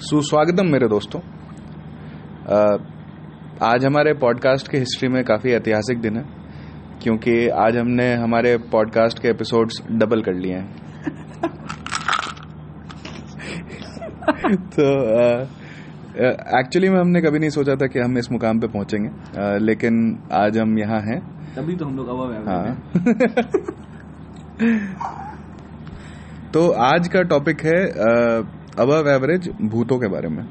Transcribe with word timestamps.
सुस्वागतम 0.00 0.66
मेरे 0.66 0.88
दोस्तों। 0.88 1.20
आज 3.62 3.84
हमारे 3.84 4.12
पॉडकास्ट 4.12 4.68
के 4.68 4.78
हिस्ट्री 4.78 5.08
में 5.08 5.24
काफ़ी 5.24 5.52
ऐतिहासिक 5.52 6.00
दिन 6.00 6.16
है 6.16 6.24
क्योंकि 7.02 7.48
आज 7.48 7.76
हमने 7.76 8.14
हमारे 8.14 8.56
पॉडकास्ट 8.56 9.18
के 9.18 9.28
एपिसोड्स 9.28 9.82
डबल 9.90 10.22
कर 10.22 10.34
लिए 10.34 10.54
हैं। 10.54 10.70
तो 14.56 14.82
एक्चुअली 16.58 16.88
में 16.88 17.00
हमने 17.00 17.20
कभी 17.20 17.38
नहीं 17.38 17.50
सोचा 17.50 17.74
था 17.74 17.86
कि 17.86 17.98
हम 17.98 18.18
इस 18.18 18.32
मुकाम 18.32 18.60
पे 18.60 18.66
पहुँचेंगे 18.66 19.10
लेकिन 19.58 20.18
आज 20.32 20.58
हम 20.58 20.78
यहाँ 20.78 21.00
हैं। 21.00 21.54
तभी 21.54 21.76
तो 21.76 21.84
हम 21.84 21.96
लोग 21.96 22.48
हाँ। 22.48 22.82
तो 26.54 26.60
आज 26.84 27.08
का 27.08 27.20
टॉपिक 27.30 27.60
है 27.64 27.80
अबव 28.76 29.08
एवरेज 29.10 29.48
भूतों 29.62 29.98
के 29.98 30.08
बारे 30.08 30.28
में। 30.28 30.42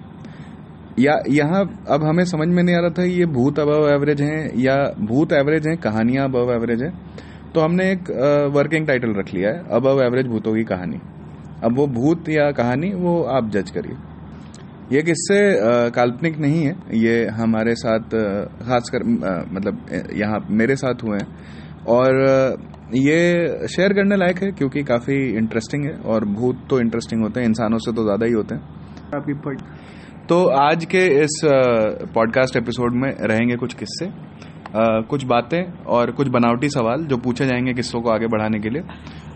या, 0.99 1.13
यहाँ 1.30 1.62
अब 1.90 2.03
हमें 2.03 2.23
समझ 2.26 2.48
में 2.48 2.62
नहीं 2.63 2.76
आ 2.76 2.80
रहा 2.80 2.90
था 2.90 3.03
ये 3.03 3.26
भूत 3.27 3.59
अबव 3.59 3.88
एवरेज 3.90 4.21
हैं 4.21 4.52
या 4.57 4.76
भूत 5.02 5.34
एवरेज 5.34 5.67
हैं, 5.67 5.76
कहानियाँ 5.77 6.27
अबव 6.27 6.52
एवरेज 6.54 6.84
हैं। 6.84 6.93
तो 7.54 7.62
हमने 7.62 7.91
एक 7.91 8.12
वर्किंग 8.55 8.88
टाइटल 8.88 9.13
रख 9.13 9.34
लिया 9.34 9.49
है 9.49 9.63
अबव 9.71 10.02
एवरेज 10.04 10.27
भूतों 10.27 10.55
की 10.55 10.63
कहानी। 10.63 10.99
अब 11.63 11.77
वो 11.77 11.88
भूत 11.90 12.29
या 12.29 12.49
कहानी, 12.54 12.93
वो 12.93 13.21
आप 13.35 13.49
जज 13.52 13.71
करिए। 13.71 13.98
ये 14.91 15.02
किस्से 15.04 15.40
काल्पनिक 15.91 16.38
नहीं 16.40 16.63
है, 16.63 16.76
ये 16.95 17.26
हमारे 17.34 17.76
साथ 17.76 18.16
खासकर 18.63 19.04
मतलब 19.54 19.85
यहाँ 20.16 20.45
मेरे 20.52 20.76
साथ 20.77 21.04
हुए 21.04 21.18
हैं। 21.18 21.27
और 21.88 22.77
ये 22.93 23.67
शेयर 23.67 23.93
करने 23.93 24.16
लायक 24.16 24.38
है 24.43 24.52
क्योंकि 24.52 24.84
काफ़ी 24.84 25.16
इंटरेस्टिंग 25.38 25.84
है 25.85 25.91
और 26.05 26.25
भूत 26.25 26.66
तो 26.70 26.79
इंटरेस्टिंग 26.79 27.21
होते 27.21 27.39
हैं 27.39 27.48
इंसानों 27.48 27.77
से 27.77 27.91
तो 27.91 28.03
ज़्यादा 28.03 28.25
ही 28.25 28.31
होते 28.31 28.55
हैं। 28.55 28.62
तो 30.29 30.45
आज 30.59 30.85
के 30.85 31.05
इस 31.23 31.40
पॉडकास्ट 32.15 32.55
एपिसोड 32.55 32.95
में 32.95 33.10
रहेंगे 33.21 33.55
कुछ 33.55 33.73
किस्से 33.73 34.10
कुछ 35.10 35.23
बातें 35.26 35.62
और 35.87 36.12
कुछ 36.12 36.27
बनावटी 36.27 36.70
सवाल 36.70 37.04
जो 37.04 37.17
पूछे 37.17 37.45
जाएँगे 37.45 37.73
किस्सों 37.73 38.01
को 38.01 38.10
आगे 38.10 38.27
बढ़ाने 38.27 38.60
के 38.60 38.70
लिए 38.70 38.82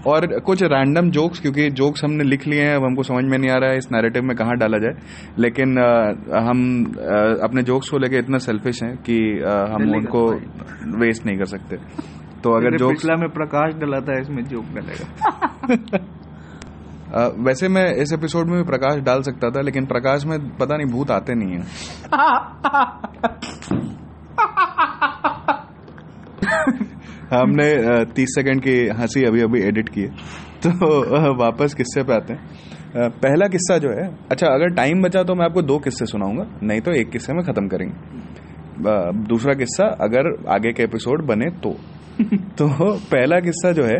और 0.08 0.28
कुछ 0.40 0.64
रैंडम 0.64 1.10
जोक्स 1.12 1.40
क्योंकि 1.40 1.70
जोक्स 1.70 2.04
हमने 2.04 2.24
लिख 2.24 2.48
लिए 2.48 2.64
हैं 2.64 2.76
अब 2.76 2.84
हमको 2.84 3.04
समझ 3.04 3.24
में 3.24 3.38
नहीं 3.38 3.52
आ 3.52 3.58
रहा 3.58 3.70
है 3.70 3.78
इस 3.78 3.88
नैरेटिव 3.92 4.24
में 4.24 4.36
कहाँ 4.38 4.56
डाला 4.58 4.78
जाए। 4.78 4.94
लेकिन 5.40 5.78
आ, 5.80 5.88
हम 6.48 6.60
आ, 6.86 7.20
अपने 7.44 7.64
जोक्स 7.64 7.90
को 7.90 7.98
लेके 7.98 8.18
इतना 8.18 8.38
सेल्फिश 8.38 8.84
हैं 8.84 8.96
कि 8.98 9.18
आ, 9.42 9.54
हम 9.74 9.90
उनको 9.96 10.26
वेस्ट 11.00 11.26
नहीं 11.26 11.38
कर 11.38 11.46
सकते। 11.46 11.78
तो 12.44 12.52
अगर 12.52 12.78
जो 12.78 12.90
पिछला 12.90 13.16
में 13.16 13.30
प्रकाश 13.30 13.74
डला 13.74 14.00
था 14.00 14.22
इसमें 14.22 14.44
जोक 14.44 14.66
डलेगा। 14.76 15.98
वैसे 17.46 17.68
मैं 17.68 17.96
इस 17.96 18.14
एपिसोड 18.14 18.48
में 18.48 18.58
भी 18.58 18.64
प्रकाश 18.64 19.00
डाल 19.00 19.22
सकता 19.22 19.50
था 19.50 19.62
लेकिन 19.62 19.86
प्रकाश 19.86 20.26
में 20.26 20.58
पता 20.58 20.78
नहीं 20.78 20.92
भूत 20.92 21.12
आते 21.12 21.36
नहीं 21.36 21.54
है। 21.54 21.64
हमने 27.34 28.06
तीस 28.06 28.30
सेकंड 28.36 28.62
की 28.62 28.88
हँसी 28.98 29.26
अभी 29.26 29.42
अभी 29.42 29.62
एडिट 29.62 29.90
की 29.90 30.02
है। 30.02 30.10
तो 30.66 31.34
वापस 31.34 31.74
किस्से 31.74 32.04
पे 32.04 32.14
आते 32.14 32.34
हैं। 32.34 32.46
पहला 33.10 33.48
किस्सा 33.48 33.78
जो 33.78 33.90
है 33.90 34.18
अच्छा 34.32 34.48
अगर 34.48 34.76
टाइम 34.76 35.02
बचा 35.02 35.24
तो 35.24 35.36
मैं 35.36 35.46
आपको 35.46 35.62
दो 35.62 35.80
किस्से 35.80 36.06
सुनाऊँगा 36.06 36.60
नहीं 36.64 36.82
तो 36.82 36.92
एक 36.92 37.10
किस्से 37.10 37.34
में 37.34 37.46
खत्म 37.46 37.68
करेंगे। 37.68 37.94
दूसरा 39.28 39.54
किस्सा 39.54 39.98
अगर 40.02 40.50
आगे 40.50 40.74
के 40.74 40.84
एपिसोड 40.84 41.26
बने 41.26 41.50
तो। 41.64 41.76
तो 42.58 42.68
पहला 43.06 43.40
किस्सा 43.40 43.72
जो 43.72 43.84
है 43.84 44.00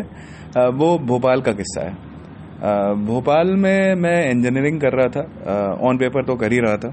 वो 0.72 0.96
भोपाल 1.06 1.40
का 1.40 1.52
किस्सा 1.52 1.82
है। 1.82 1.92
भोपाल 3.06 3.48
में 3.56 3.94
मैं 3.96 4.18
इंजीनियरिंग 4.26 4.80
कर 4.80 4.92
रहा 4.92 5.08
था 5.08 5.22
ऑन 5.88 5.98
पेपर 5.98 6.24
तो 6.24 6.36
कर 6.36 6.52
ही 6.52 6.58
रहा 6.58 6.76
था। 6.76 6.92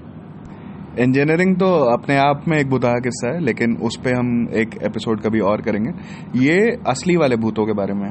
इंजीनियरिंग 1.00 1.56
तो 1.56 1.68
अपने 1.90 2.18
आप 2.20 2.44
में 2.48 2.58
एक 2.58 2.70
बुधा 2.70 2.94
किस्सा 3.00 3.34
है 3.34 3.40
लेकिन 3.42 3.76
उस 3.82 3.98
पर 3.98 4.16
हम 4.16 4.32
एक 4.56 4.76
एपिसोड 4.84 5.22
कभी 5.22 5.40
और 5.42 5.62
करेंगे। 5.62 5.92
ये 6.40 6.58
असली 6.88 7.16
वाले 7.18 7.36
भूतों 7.38 7.66
के 7.66 7.74
बारे 7.74 7.94
में 7.94 8.10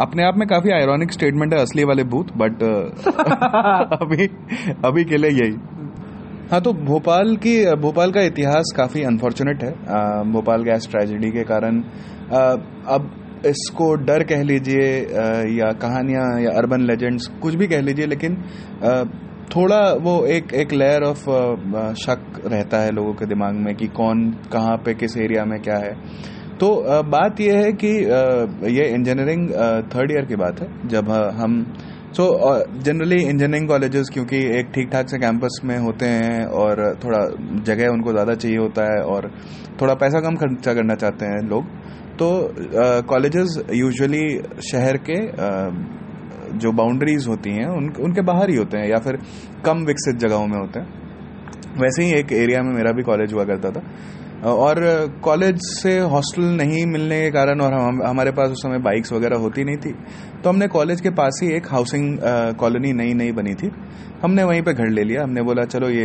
अपने 0.00 0.24
आप 0.24 0.36
में 0.38 0.46
काफ़ी 0.48 0.70
आयरॉनिक 0.70 1.12
स्टेटमेंट 1.12 1.54
है 1.54 1.60
असली 1.60 1.84
वाले 1.84 2.04
भूत 2.06 2.32
बट 2.36 2.62
अभी 4.02 4.26
अभी 4.84 5.04
के 5.04 5.16
लिए 5.16 5.30
यही। 5.32 5.56
हाँ 6.50 6.60
तो 6.60 6.72
भोपाल 6.84 7.36
की 7.36 7.54
भोपाल 7.76 8.10
का 8.12 8.22
इतिहास 8.22 8.72
काफ़ी 8.76 9.02
अनफॉर्चुनेट 9.04 9.62
है। 9.62 9.70
भोपाल 10.32 10.62
गैस 10.62 10.88
ट्रेजेडी 10.90 11.30
के 11.30 11.44
कारण 11.44 11.80
अब 12.28 13.10
इसको 13.46 13.94
डर 13.96 14.22
कह 14.24 14.42
लीजिए 14.42 14.88
या 15.58 15.70
कहानियाँ, 15.74 16.40
या 16.40 16.50
अर्बन 16.52 16.86
लेजेंड्स 16.86 17.26
कुछ 17.42 17.54
भी 17.54 17.66
कह 17.68 17.80
लीजिए, 17.80 18.06
लेकिन 18.06 18.36
थोड़ा 19.50 19.80
वो 20.02 20.14
एक 20.26 20.52
एक 20.54 20.72
लेयर 20.72 21.02
ऑफ़ 21.04 21.20
शक 21.96 22.40
रहता 22.46 22.78
है 22.78 22.90
लोगों 22.92 23.12
के 23.14 23.26
दिमाग 23.26 23.54
में 23.56 23.74
कि 23.76 23.86
कौन 23.96 24.30
कहाँ 24.52 24.76
पे, 24.76 24.94
किस 24.94 25.16
एरिया 25.16 25.44
में 25.44 25.60
क्या 25.62 25.76
है। 25.78 25.92
तो 26.58 26.68
बात 27.06 27.40
यह 27.40 27.58
है 27.58 27.72
कि 27.74 27.88
ये 28.72 28.88
इंजीनियरिंग 28.88 29.48
थर्ड 29.94 30.12
ईयर 30.12 30.24
की 30.24 30.36
बात 30.36 30.60
है, 30.60 30.68
जब 30.88 31.10
हम 31.36 31.64
सो 32.16 32.26
जनरली 32.82 33.16
इंजीनियरिंग 33.16 33.68
कॉलेजेस 33.68 34.08
क्योंकि 34.12 34.36
एक 34.58 34.70
ठीक 34.74 34.88
ठाक 34.90 35.08
से 35.08 35.18
कैंपस 35.18 35.60
में 35.64 35.76
होते 35.78 36.06
हैं 36.08 36.44
और 36.60 36.78
थोड़ा 37.04 37.18
जगह 37.64 37.88
उनको 37.88 38.12
ज़्यादा 38.12 38.34
चाहिए 38.34 38.58
होता 38.58 38.84
है 38.84 39.02
और 39.04 39.30
थोड़ा 39.80 39.94
पैसा 39.94 40.20
कम 40.20 40.36
खर्चा 40.36 40.74
करना 40.74 40.94
चाहते 40.94 41.26
हैं 41.26 41.42
लोग 41.48 41.64
तो 42.16 42.28
कॉलेजेस 43.08 43.58
यूजुअली 43.74 44.26
शहर 44.70 44.96
के 45.10 45.18
uh, 45.32 45.70
जो 46.56 46.72
बाउंड्रीज 46.72 47.26
होती 47.28 47.50
हैं 47.50 47.66
उन, 47.66 47.88
उनके 48.00 48.22
बाहर 48.22 48.50
ही 48.50 48.56
होते 48.56 48.78
हैं 48.78 48.88
या 48.88 48.96
फिर 48.96 49.16
कम 49.64 49.84
विकसित 49.84 50.16
जगहों 50.16 50.46
में 50.46 50.58
होते 50.58 50.80
हैं। 50.80 50.86
वैसे 51.80 52.02
ही 52.02 52.12
एक 52.12 52.32
एरिया 52.32 52.62
में 52.62 52.72
मेरा 52.72 52.92
भी 52.92 53.02
कॉलेज 53.02 53.32
हुआ 53.32 53.44
करता 53.44 53.70
था। 53.70 53.82
और 54.44 54.78
कॉलेज 55.24 55.58
से 55.58 55.98
हॉस्टल 56.10 56.42
नहीं 56.56 56.84
मिलने 56.86 57.20
के 57.22 57.30
कारण 57.30 57.60
और 57.60 57.72
हम, 57.72 58.02
हमारे 58.06 58.30
पास 58.30 58.50
उस 58.50 58.62
समय 58.62 58.78
बाइक्स 58.78 59.12
वगैरह 59.12 59.36
होती 59.36 59.64
नहीं 59.64 59.76
थी 59.76 59.92
तो 60.42 60.50
हमने 60.50 60.68
कॉलेज 60.68 61.00
के 61.00 61.10
पास 61.10 61.40
ही 61.42 61.48
एक 61.56 61.66
हाउसिंग 61.70 62.18
कॉलोनी 62.60 62.92
नई 62.92 63.14
नई 63.14 63.32
बनी 63.32 63.54
थी। 63.54 63.70
हमने 64.22 64.44
वहीं 64.44 64.62
पे 64.62 64.72
घर 64.72 64.88
ले 64.88 65.02
लिया। 65.02 65.22
हमने 65.22 65.42
बोला, 65.42 65.64
चलो 65.64 65.88
ये 65.88 66.04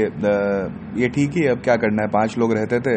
ये 1.01 1.09
ठीक 1.09 1.31
ही 1.31 1.45
अब 1.47 1.61
क्या 1.63 1.75
करना 1.75 2.03
है? 2.03 2.09
पाँच 2.09 2.37
लोग 2.37 2.53
रहते 2.53 2.79
थे 2.79 2.95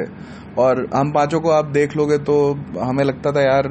और 0.59 0.87
हम 0.95 1.13
पाँचों 1.13 1.41
को 1.41 1.51
आप 1.51 1.71
देख 1.73 1.97
लोगे 1.97 2.19
तो 2.19 2.37
हमें 2.81 3.05
लगता 3.05 3.33
था, 3.33 3.41
यार 3.43 3.69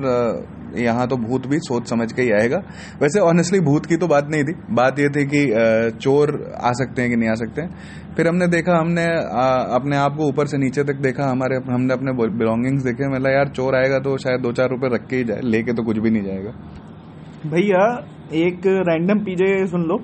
यहाँ 0.76 1.08
तो 1.08 1.18
भूत 1.20 1.48
भी 1.48 1.58
सोच 1.62 1.90
समझ 1.90 2.12
के 2.12 2.22
ही 2.22 2.32
आएगा। 2.34 2.58
वैसे 3.02 3.20
ऑनेस्टली 3.22 3.60
भूत 3.62 3.86
की 3.86 3.98
तो 3.98 4.08
बात 4.08 4.28
नहीं 4.32 4.44
थी। 4.44 4.54
बात 4.76 5.00
ये 5.00 5.10
थी 5.10 5.26
कि 5.28 5.42
चोर 5.98 6.34
आ 6.62 6.72
सकते 6.74 7.02
हैं 7.02 7.12
कि 7.12 7.18
नहीं 7.18 7.30
आ 7.30 7.34
सकते 7.36 7.62
हैं। 7.62 8.16
फिर 8.16 8.28
हमने 8.28 8.48
देखा 8.50 8.78
हमने 8.78 9.06
अपने 9.76 9.98
आप 9.98 10.16
को 10.18 10.28
ऊपर 10.28 10.48
से 10.48 10.58
नीचे 10.58 10.84
तक 10.84 11.02
देखा। 11.02 11.30
हमारे 11.32 11.56
हमने 11.68 11.94
अपने 11.94 12.12
बिलोंगिंग्स 12.38 12.84
देखे। 12.84 13.10
मतलब 13.10 13.32
यार 13.32 13.48
चोर 13.52 13.76
आएगा 13.76 14.00
तो 14.00 14.18
शायद 14.20 14.42
दो 14.42 14.52
चार 14.54 14.70
रुपए 14.70 14.94
रख 14.94 15.08
के 15.10 15.16
ही 15.16 15.24
जाए। 15.26 15.42
लेके 15.46 15.74
तो 15.74 15.84
कुछ 15.84 15.98
भी 15.98 16.10
नहीं 16.10 16.24
जाएगा। 16.24 16.52
भैया 17.46 17.86
एक 18.40 18.68
रैंडम 18.88 19.20
पीजे 19.24 19.48
सुन 19.68 19.82
लो। 19.84 19.98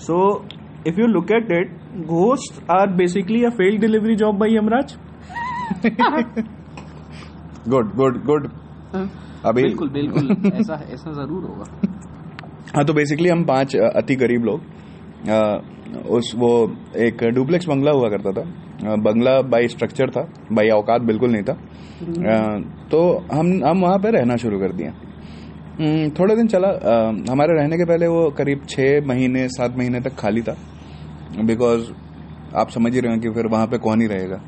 So 0.00 0.16
if 0.86 1.00
you 1.00 1.06
look 1.08 1.30
at 1.32 1.52
it 1.52 2.06
ghost 2.06 2.62
are 2.70 2.92
basically 2.96 3.44
a 3.44 3.50
failed 3.52 3.80
delivery 3.80 4.16
job 4.16 4.38
by 4.38 4.56
Yamraj 4.56 4.96
good 7.68 7.94
good 7.96 8.22
good 8.26 8.48
अभी 8.94 9.62
बिल्कुल 9.62 9.88
बिल्कुल 9.88 10.30
ऐसा 10.54 10.74
ऐसा 10.92 11.12
ज़रूर 11.12 11.44
होगा। 11.44 11.64
हाँ 12.76 12.84
तो 12.84 12.92
बेसिकली 12.92 13.28
हम 13.28 13.44
पाँच 13.44 13.76
अति 13.76 14.14
गरीब 14.16 14.44
लोग। 14.44 16.06
उस 16.10 16.32
वो 16.36 16.50
एक 16.96 17.24
डुप्लेक्स 17.34 17.66
बंगला 17.68 17.90
हुआ 17.90 18.08
करता 18.08 18.32
था। 18.32 18.44
बंगला 18.96 19.40
बाई 19.42 19.68
स्ट्रक्चर 19.68 20.10
था 20.10 20.28
बाई 20.52 20.68
औकात 20.68 21.02
बिल्कुल 21.02 21.30
नहीं 21.32 21.42
था। 21.42 21.56
तो 22.90 23.00
हम 23.32 23.52
हम 23.64 23.80
वहाँ 23.80 23.98
पे 23.98 24.10
रहना 24.10 24.36
शुरू 24.36 24.58
कर 24.58 24.72
दिया 24.72 24.90
हम्म, 24.90 26.10
थोड़े 26.10 26.36
दिन 26.36 26.46
चला। 26.46 26.68
हमारे 27.32 27.54
रहने 27.60 27.76
के 27.76 27.84
पहले 27.84 28.06
वो 28.06 28.30
करीब 28.30 28.62
छह 28.68 29.06
महीने 29.06 29.48
सात 29.48 29.76
महीने 29.78 30.00
तक 30.00 30.14
खाली 30.18 30.42
था। 30.42 30.56
बिकॉज़ 31.40 31.90
आप 32.56 32.70
समझ 32.70 32.92
ही 32.94 33.00
रहे 33.00 33.12
हैं 33.12 33.20
कि 33.20 33.30
फिर 33.30 33.46
वहाँ 33.46 33.66
पे 33.66 33.78
कौन 33.78 34.00
ही 34.00 34.06
रहेगा। 34.06 34.40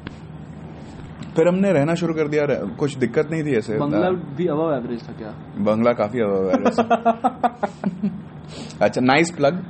फिर 1.41 1.49
हमने 1.49 1.73
रहना 1.73 1.95
शुरू 1.95 2.15
कर 2.15 2.29
दिया 2.29 2.47
कुछ 2.79 2.97
दिक्कत 2.99 3.29
नहीं 3.33 3.45
थी 3.45 3.55
ऐसे 3.57 3.79
बंगला 3.79 4.11
भी 4.39 4.47
अबव 4.47 4.75
एवरेज 4.75 5.09
था 5.09 5.13
क्या? 5.13 5.35
बंगला 5.65 5.93
काफ़ी 5.93 6.21
अबव 6.21 6.51
एवरेज 6.51 6.79
अच्छा 8.83 9.01
नाइस 9.01 9.31
प्लग 9.31 9.65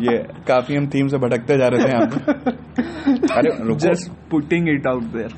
ये 0.00 0.18
काफ़ी 0.48 0.76
हम 0.76 0.88
थीम 0.88 1.08
से 1.08 1.18
भटकते 1.18 1.58
जा 1.58 1.68
रहे 1.68 1.84
थे 1.84 1.88
यहाँ 1.90 2.06
अरे 3.38 3.74
just 3.74 4.10
putting 4.30 4.68
it 4.68 4.86
out 4.86 5.02
there 5.02 5.34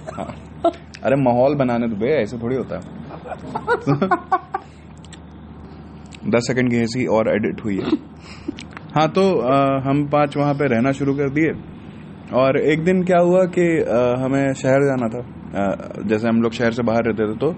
अरे 1.05 1.17
माहौल 1.17 1.55
बनाने 1.55 1.89
तो 1.89 1.97
भैया 1.97 2.21
ऐसे 2.21 2.39
थोड़ी 2.39 2.57
होता 2.57 2.77
है। 2.77 2.83
दस 6.31 6.47
सेकंड 6.47 6.71
की 6.71 6.77
ऐसी 6.77 7.07
और 7.07 7.29
एडिट 7.29 7.65
हुई 7.65 7.77
है। 7.77 7.85
हाँ 8.95 9.09
तो 9.09 9.41
आ, 9.41 9.89
हम 9.89 10.09
पाँच 10.09 10.37
वहाँ 10.37 10.55
पे 10.55 10.67
रहना 10.67 10.93
शुरू 10.93 11.15
कर 11.15 11.31
दिए। 11.31 11.53
और 12.33 12.59
एक 12.63 12.85
दिन 12.85 13.03
क्या 13.05 13.19
हुआ 13.21 13.45
कि 13.49 13.67
हमें 14.23 14.53
शहर 14.55 14.85
जाना 14.85 15.09
था। 15.09 15.23
जैसे 16.09 16.29
हम 16.29 16.43
लोग 16.43 16.53
शहर 16.53 16.73
से 16.73 16.83
बाहर 16.83 17.05
रहते 17.05 17.27
थे 17.29 17.37
तो 17.39 17.55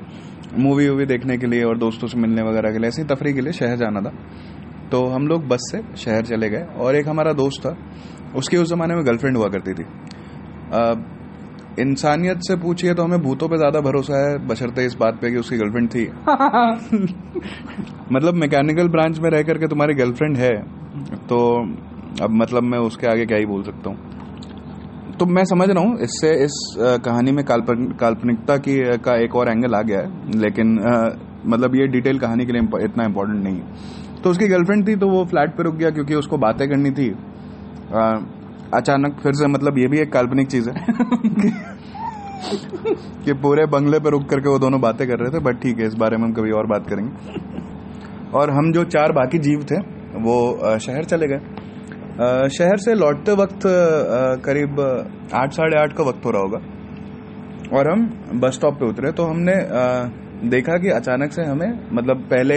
मूवी 0.58 0.88
वूवी 0.88 1.06
देखने 1.06 1.36
के 1.38 1.46
लिए 1.46 1.62
और 1.64 1.78
दोस्तों 1.78 2.08
से 2.08 2.18
मिलने 2.18 2.42
वगैरह 2.42 2.72
के 2.72 2.78
लिए, 2.78 2.88
ऐसी 2.88 3.04
तफरी 3.04 3.32
के 3.32 3.40
लिए 3.40 3.52
शहर 3.52 3.76
जाना 3.76 4.00
था। 4.00 4.12
तो 4.92 5.04
हम 5.06 5.26
लोग 5.26 5.46
बस 5.48 5.68
से 5.72 5.80
शहर 5.96 6.24
चले 6.26 6.48
गए 6.50 6.64
और 6.78 6.96
एक 6.96 7.08
हमारा 7.08 7.32
दोस्त 7.32 7.66
था, 7.66 7.76
उसकी 8.36 8.56
उस 8.56 8.68
जमाने 8.70 8.94
में 8.94 9.04
गर्लफ्रेंड 9.06 9.36
हुआ 9.36 9.48
करती 9.48 9.74
थी। 9.74 9.84
इंसानियत 11.80 12.38
से 12.42 12.56
पूछिए 12.56 12.94
तो 12.94 13.02
हमें 13.02 13.22
भूतों 13.22 13.48
पे 13.48 13.56
ज़्यादा 13.56 13.80
भरोसा 13.80 14.18
है, 14.18 14.38
बशर्ते 14.46 14.84
इस 14.86 14.94
बात 15.00 15.18
पे 15.20 15.30
कि 15.30 15.36
उसकी 15.36 15.56
गर्लफ्रेंड 15.56 15.88
थी। 15.90 16.04
मतलब 18.12 18.34
मैकेनिकल 18.36 18.88
ब्रांच 18.88 19.18
में 19.18 19.28
रह 19.30 19.42
करके 19.42 19.68
तुम्हारी 19.68 19.94
गर्लफ्रेंड 19.94 20.36
है 20.36 20.54
तो 21.28 21.38
अब 22.22 22.30
मतलब 22.32 22.62
मैं 22.64 22.78
उसके 22.80 23.06
आगे 23.06 23.26
क्या 23.26 23.38
ही 23.38 23.46
बोल 23.46 23.62
सकता 23.62 23.90
हूँ। 23.90 24.11
तो 25.18 25.26
मैं 25.28 25.44
समझ 25.44 25.68
रहा 25.70 25.84
हूँ, 25.84 25.98
इससे 26.00 26.30
इस 26.44 26.52
कहानी 27.04 27.32
में 27.32 27.44
काल्पनिकता 27.44 28.56
की 28.58 28.98
का 28.98 29.14
एक 29.24 29.34
और 29.36 29.48
एंगल 29.50 29.74
आ 29.74 29.82
गया 29.82 29.98
है, 29.98 30.38
लेकिन 30.38 30.78
मतलब 31.46 31.74
ये 31.76 31.86
डिटेल 31.88 32.18
कहानी 32.18 32.46
के 32.46 32.52
लिए 32.52 32.62
इतना 32.84 33.04
इम्पोर्टेंट 33.04 33.42
नहीं 33.44 33.60
तो 34.22 34.30
उसकी 34.30 34.48
गर्लफ्रेंड 34.48 34.86
थी 34.88 34.96
तो 34.96 35.08
वो 35.08 35.24
फ्लैट 35.26 35.56
पे 35.56 35.62
रुक 35.62 35.74
गया, 35.76 35.90
क्योंकि 35.90 36.14
उसको 36.14 36.38
बातें 36.38 36.68
करनी 36.68 36.90
थी। 36.92 37.08
अचानक 38.74 39.16
फिर 39.22 39.32
से 39.34 39.46
मतलब 39.48 39.78
ये 39.78 39.86
भी 39.88 39.98
एक 40.00 40.12
काल्पनिक 40.12 40.48
चीज़ 40.48 40.70
है 40.70 40.74
कि 43.24 43.32
पूरे 43.42 43.66
बंगले 43.68 43.98
पे 44.00 44.10
रुक 44.10 44.28
करके 44.30 44.48
वो 44.48 44.58
दोनों 44.58 44.80
बातें 44.80 45.06
कर 45.08 45.18
रहे 45.18 45.30
थे 45.30 45.38
बट 45.44 45.60
ठीक 45.62 45.78
है, 45.78 45.86
इस 45.86 45.94
बारे 45.96 46.16
में 46.16 46.24
हम 46.24 46.32
कभी 46.34 46.50
और 46.52 46.66
बात 46.66 46.86
करेंगे। 46.88 47.10
और 48.32 48.50
हम 48.50 48.72
जो 48.72 48.84
चार 48.86 49.12
बाकी 49.14 49.38
जीव 49.40 49.64
थे, 49.70 49.78
वो 50.20 50.78
शहर 50.78 51.04
चले 51.06 51.26
गए। 51.28 51.40
शहर 52.12 52.76
से 52.76 52.94
लौटते 52.94 53.32
वक्त 53.32 53.60
करीब 54.44 54.80
आठ, 55.34 55.52
साढ़े 55.52 55.76
आठ 55.78 55.92
का 55.92 56.04
वक्त 56.04 56.24
हो 56.26 56.30
रहा 56.30 56.42
होगा। 56.42 56.58
और 57.72 57.90
हम 57.90 58.04
बस 58.40 58.54
स्टॉप 58.54 58.74
पे 58.74 58.86
उतरे 58.86 59.12
तो 59.12 59.24
हमने 59.24 59.54
देखा 60.50 60.76
कि 60.78 60.88
अचानक 60.90 61.32
से 61.32 61.42
हमें 61.42 61.88
मतलब 61.92 62.20
पहले 62.30 62.54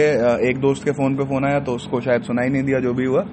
एक 0.48 0.58
दोस्त 0.60 0.84
के 0.84 0.90
फ़ोन 0.90 1.16
पे 1.16 1.24
फ़ोन 1.24 1.44
आया 1.44 1.60
तो 1.60 1.72
उसको 1.72 2.00
शायद 2.00 2.22
सुनाई 2.22 2.48
नहीं 2.48 2.62
दिया, 2.62 2.80
जो 2.80 2.92
भी 2.94 3.04
हुआ। 3.04 3.24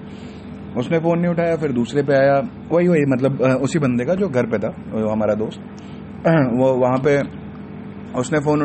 उसने 0.78 1.00
फ़ोन 1.00 1.20
नहीं 1.20 1.32
उठाया, 1.32 1.56
फिर 1.58 1.72
दूसरे 1.72 2.04
पे 2.04 2.14
आया। 2.16 2.38
वही 2.72 2.88
वही 2.88 3.02
मतलब 3.08 3.42
उसी 3.64 3.80
बंदे 3.80 4.06
का 4.06 4.16
जो 4.16 4.30
घर 4.30 4.46
पे 4.46 4.58
था, 4.60 4.70
वो 4.94 5.10
हमारा 5.10 5.34
दोस्त। 5.36 5.60
वो 6.60 6.74
वहाँ 6.78 6.98
पे, 7.06 7.20
उसने 8.20 8.40
फ़ोन 8.40 8.62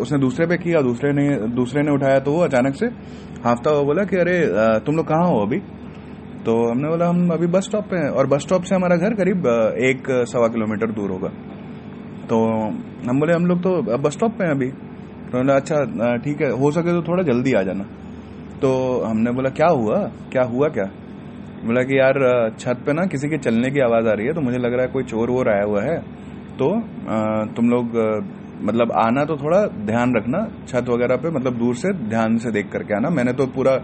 उसने 0.00 0.18
दूसरे 0.18 0.46
पे 0.46 0.56
किया, 0.58 0.80
दूसरे 0.82 1.12
ने 1.12 1.28
दूसरे 1.54 1.82
ने 1.82 1.90
उठाया 1.90 2.18
तो 2.20 2.32
वो 2.32 2.40
अचानक 2.44 2.74
से 2.74 2.86
हाफता 3.44 3.70
हुआ 3.70 3.82
बोला 3.84 4.04
कि, 4.04 4.16
अरे 4.16 4.36
तुम 4.86 4.96
लोग 4.96 5.06
कहाँ 5.06 5.26
हो 5.28 5.40
अभी? 5.46 5.60
तो 6.46 6.52
हमने 6.70 6.88
बोला, 6.88 7.06
हम 7.08 7.30
अभी 7.30 7.46
बस 7.46 7.64
स्टॉप 7.64 7.84
पे 7.84 7.96
हैं। 7.96 8.08
और 8.08 8.26
बस 8.26 8.40
स्टॉप 8.40 8.62
से 8.62 8.74
हमारा 8.74 8.96
घर 8.96 9.14
करीब 9.14 9.46
एक 9.82 10.10
सवा 10.32 10.48
किलोमीटर 10.48 10.90
दूर 10.90 11.10
होगा। 11.10 11.28
तो 12.30 12.36
हम 13.08 13.20
बोले, 13.20 13.32
हम 13.32 13.46
लोग 13.46 13.62
तो 13.62 13.70
बस 13.98 14.12
स्टॉप 14.12 14.32
पे 14.32 14.44
हैं 14.44 14.50
अभी। 14.50 14.68
तो 14.70 15.38
बोला 15.38 15.54
अच्छा 15.54 16.16
ठीक 16.16 16.40
है, 16.40 16.50
हो 16.52 16.70
सके 16.70 16.92
तो 16.92 17.02
थोड़ा 17.02 17.22
जल्दी 17.22 17.52
आ 17.52 17.62
जाना। 17.62 17.84
तो 18.62 18.70
हमने 19.02 19.32
बोला, 19.32 19.50
क्या 19.50 19.68
हुआ? 19.70 19.98
क्या 20.32 20.42
हुआ 20.44 20.68
क्या? 20.68 20.84
बोला 21.64 21.82
कि, 21.82 21.98
यार 21.98 22.14
छत 22.58 22.82
पे 22.86 22.92
ना 22.92 23.06
किसी 23.06 23.28
के 23.28 23.38
चलने 23.38 23.70
की 23.70 23.80
आवाज़ 23.80 24.06
आ 24.06 24.12
रही 24.12 24.26
है 24.26 24.32
तो 24.32 24.40
मुझे 24.40 24.58
लग 24.58 24.72
रहा 24.72 24.82
है 24.82 24.88
कोई 24.88 25.04
चोर 25.04 25.30
वोर 25.30 25.48
आया 25.48 25.64
हुआ 25.64 25.82
है। 25.82 25.98
तो 26.58 26.68
तुम 27.56 27.70
लोग 27.70 27.98
मतलब 28.60 28.92
आना 28.92 29.24
तो 29.24 29.36
थोड़ा 29.36 29.66
ध्यान 29.86 30.14
रखना, 30.16 30.38
छत 30.68 30.88
वगैरह 30.88 31.16
पे 31.16 31.30
मतलब 31.30 31.58
दूर 31.58 31.74
से 31.74 31.92
ध्यान 32.08 32.38
से 32.38 32.50
देख 32.50 32.70
करके 32.72 32.94
आना। 32.94 33.10
मैंने 33.10 33.32
तो 33.32 33.46
पूरा 33.46 33.76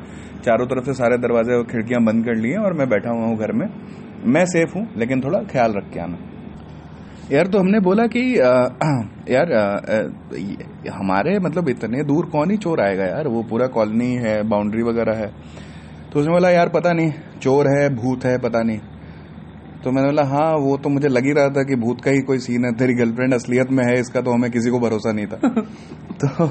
चारों 0.45 0.67
तरफ़ 0.67 0.85
से 0.85 0.93
सारे 0.93 1.19
दरवाजे 1.19 1.55
और 1.55 1.65
खिड़कियाँ 1.65 2.03
बंद 2.05 2.25
कर 2.25 2.35
ली 2.35 2.51
हैं 2.51 2.59
और 2.59 2.73
मैं 2.73 2.89
बैठा 2.89 3.11
हुआ 3.11 3.27
हूँ 3.27 3.39
घर 3.39 3.53
में। 3.53 3.67
मैं 4.27 4.45
सेफ़ 4.47 4.75
हूँ, 4.77 4.87
लेकिन 4.97 5.21
थोड़ा 5.21 5.39
ख्याल 5.43 5.73
रख 5.73 5.91
के 5.93 6.01
आना। 6.01 6.19
यार 7.33 7.47
तो 7.47 7.59
हमने 7.59 7.81
बोला 7.81 8.07
कि 8.07 8.21
यार 9.35 9.53
हमारे 10.93 11.39
मतलब 11.39 11.69
इतने 11.69 12.05
दूर 12.05 12.27
कौन 12.27 12.51
ही 12.51 12.57
चोर 12.57 12.81
आएगा 12.81 13.05
यार? 13.05 13.29
वो 13.29 13.43
पूरा 13.43 13.67
कॉलोनी 13.67 14.15
है 14.15 14.43
बाउंड्री 14.49 14.83
वगैरह 14.83 15.17
है। 15.17 15.31
तो 16.13 16.21
उसने 16.21 16.33
बोला, 16.33 16.51
यार, 16.51 16.69
पता 16.69 16.93
नहीं, 16.93 17.13
चोर 17.43 17.67
है, 17.67 17.89
भूत 17.95 18.25
है, 18.25 18.39
पता 18.39 18.63
नहीं। 18.63 18.79
तो 19.85 19.91
मैंने 19.91 20.09
बोला 20.09 20.23
हाँ 20.25 20.51
वो 20.65 20.77
तो 20.77 20.89
मुझे 20.89 21.09
लग 21.09 21.25
ही 21.25 21.33
रहा 21.33 21.49
था 21.49 21.63
कि 21.63 21.77
भूत 21.77 22.01
का 22.01 22.11
ही 22.11 22.21
कोई 22.23 22.39
सीन 22.39 22.65
है 22.65 22.73
तेरी 22.73 22.95
गर्लफ्रेंड 22.95 23.35
असलियत 23.35 23.71
में 23.71 23.85
है 23.85 23.99
इसका 24.01 24.21
तो 24.21 24.31
हमें 24.31 24.51
किसी 24.51 24.71
को 24.71 24.79
भरोसा 24.81 25.13
नहीं 25.13 25.27
था। 25.27 25.37
तो 26.23 26.47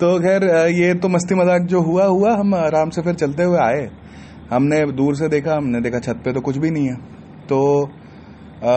तो 0.00 0.18
खैर 0.20 0.44
ये 0.70 0.94
तो 0.94 1.08
मस्ती 1.08 1.34
मज़ाक 1.34 1.62
जो 1.62 1.80
हुआ 1.80 2.04
हुआ 2.06 2.34
हम 2.36 2.54
आराम 2.54 2.90
से 2.90 3.02
फिर 3.02 3.14
चलते 3.14 3.42
हुए 3.42 3.58
आए। 3.58 3.88
हमने 4.50 4.80
दूर 4.92 5.16
से 5.16 5.28
देखा 5.28 5.56
हमने 5.56 5.80
देखा 5.80 5.98
छत 5.98 6.20
पे 6.24 6.32
तो 6.32 6.40
कुछ 6.40 6.56
भी 6.56 6.70
नहीं 6.70 6.88
है। 6.88 6.94
तो 7.48 7.60
अ, 8.62 8.70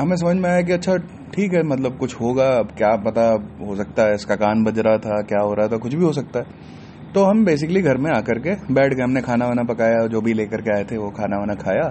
हमें 0.00 0.16
समझ 0.16 0.36
में 0.36 0.48
आया 0.50 0.62
कि 0.62 0.72
अच्छा 0.72 0.96
ठीक 1.34 1.52
है 1.54 1.62
मतलब 1.62 1.98
कुछ 1.98 2.14
होगा 2.14 2.46
अब 2.58 2.70
क्या 2.76 2.94
पता 3.04 3.26
हो 3.60 3.76
सकता 3.76 4.02
है 4.02 4.14
इसका 4.14 4.34
कान 4.36 4.64
बज 4.64 4.78
रहा 4.78 4.96
था 4.98 5.20
क्या 5.22 5.40
हो 5.40 5.52
रहा 5.54 5.68
था 5.68 5.76
कुछ 5.76 5.94
भी 5.94 6.04
हो 6.04 6.12
सकता 6.12 6.38
है। 6.38 7.12
तो 7.14 7.24
हम 7.24 7.44
बेसिकली 7.44 7.82
घर 7.82 7.96
में 7.96 8.10
आकर 8.10 8.38
के 8.38 8.54
बैठ 8.74 8.94
गए 8.94 9.02
हमने 9.02 9.20
खाना 9.20 9.46
वाना 9.46 9.62
पकाया 9.62 10.06
जो 10.06 10.20
भी 10.20 10.32
लेकर 10.32 10.60
के 10.60 10.76
आए 10.76 10.84
थे 10.84 10.96
वो 10.96 11.10
खाना 11.10 11.38
वाना 11.38 11.54
खाया। 11.54 11.88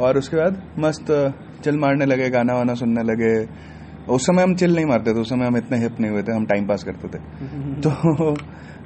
और 0.00 0.18
उसके 0.18 0.36
बाद 0.36 0.62
मस्त 0.78 1.10
चिल 1.64 1.78
मारने 1.78 2.04
लगे 2.06 2.30
गाना 2.30 2.54
वाना 2.54 2.74
सुनने 2.74 3.02
लगे। 3.02 3.34
उस 4.12 4.26
समय 4.26 4.42
हम 4.42 4.54
चिल 4.54 4.74
नहीं 4.74 4.86
मारते 4.86 5.14
थे 5.14 5.20
उस 5.20 5.28
समय 5.28 5.46
हम 5.46 5.56
इतने 5.56 5.78
हिप 5.78 6.00
नहीं 6.00 6.10
हुए 6.10 6.22
थे 6.22 6.32
हम 6.32 6.46
टाइम 6.46 6.66
पास 6.66 6.84
करते 6.84 7.08
थे। 7.08 7.18
तो 7.86 8.34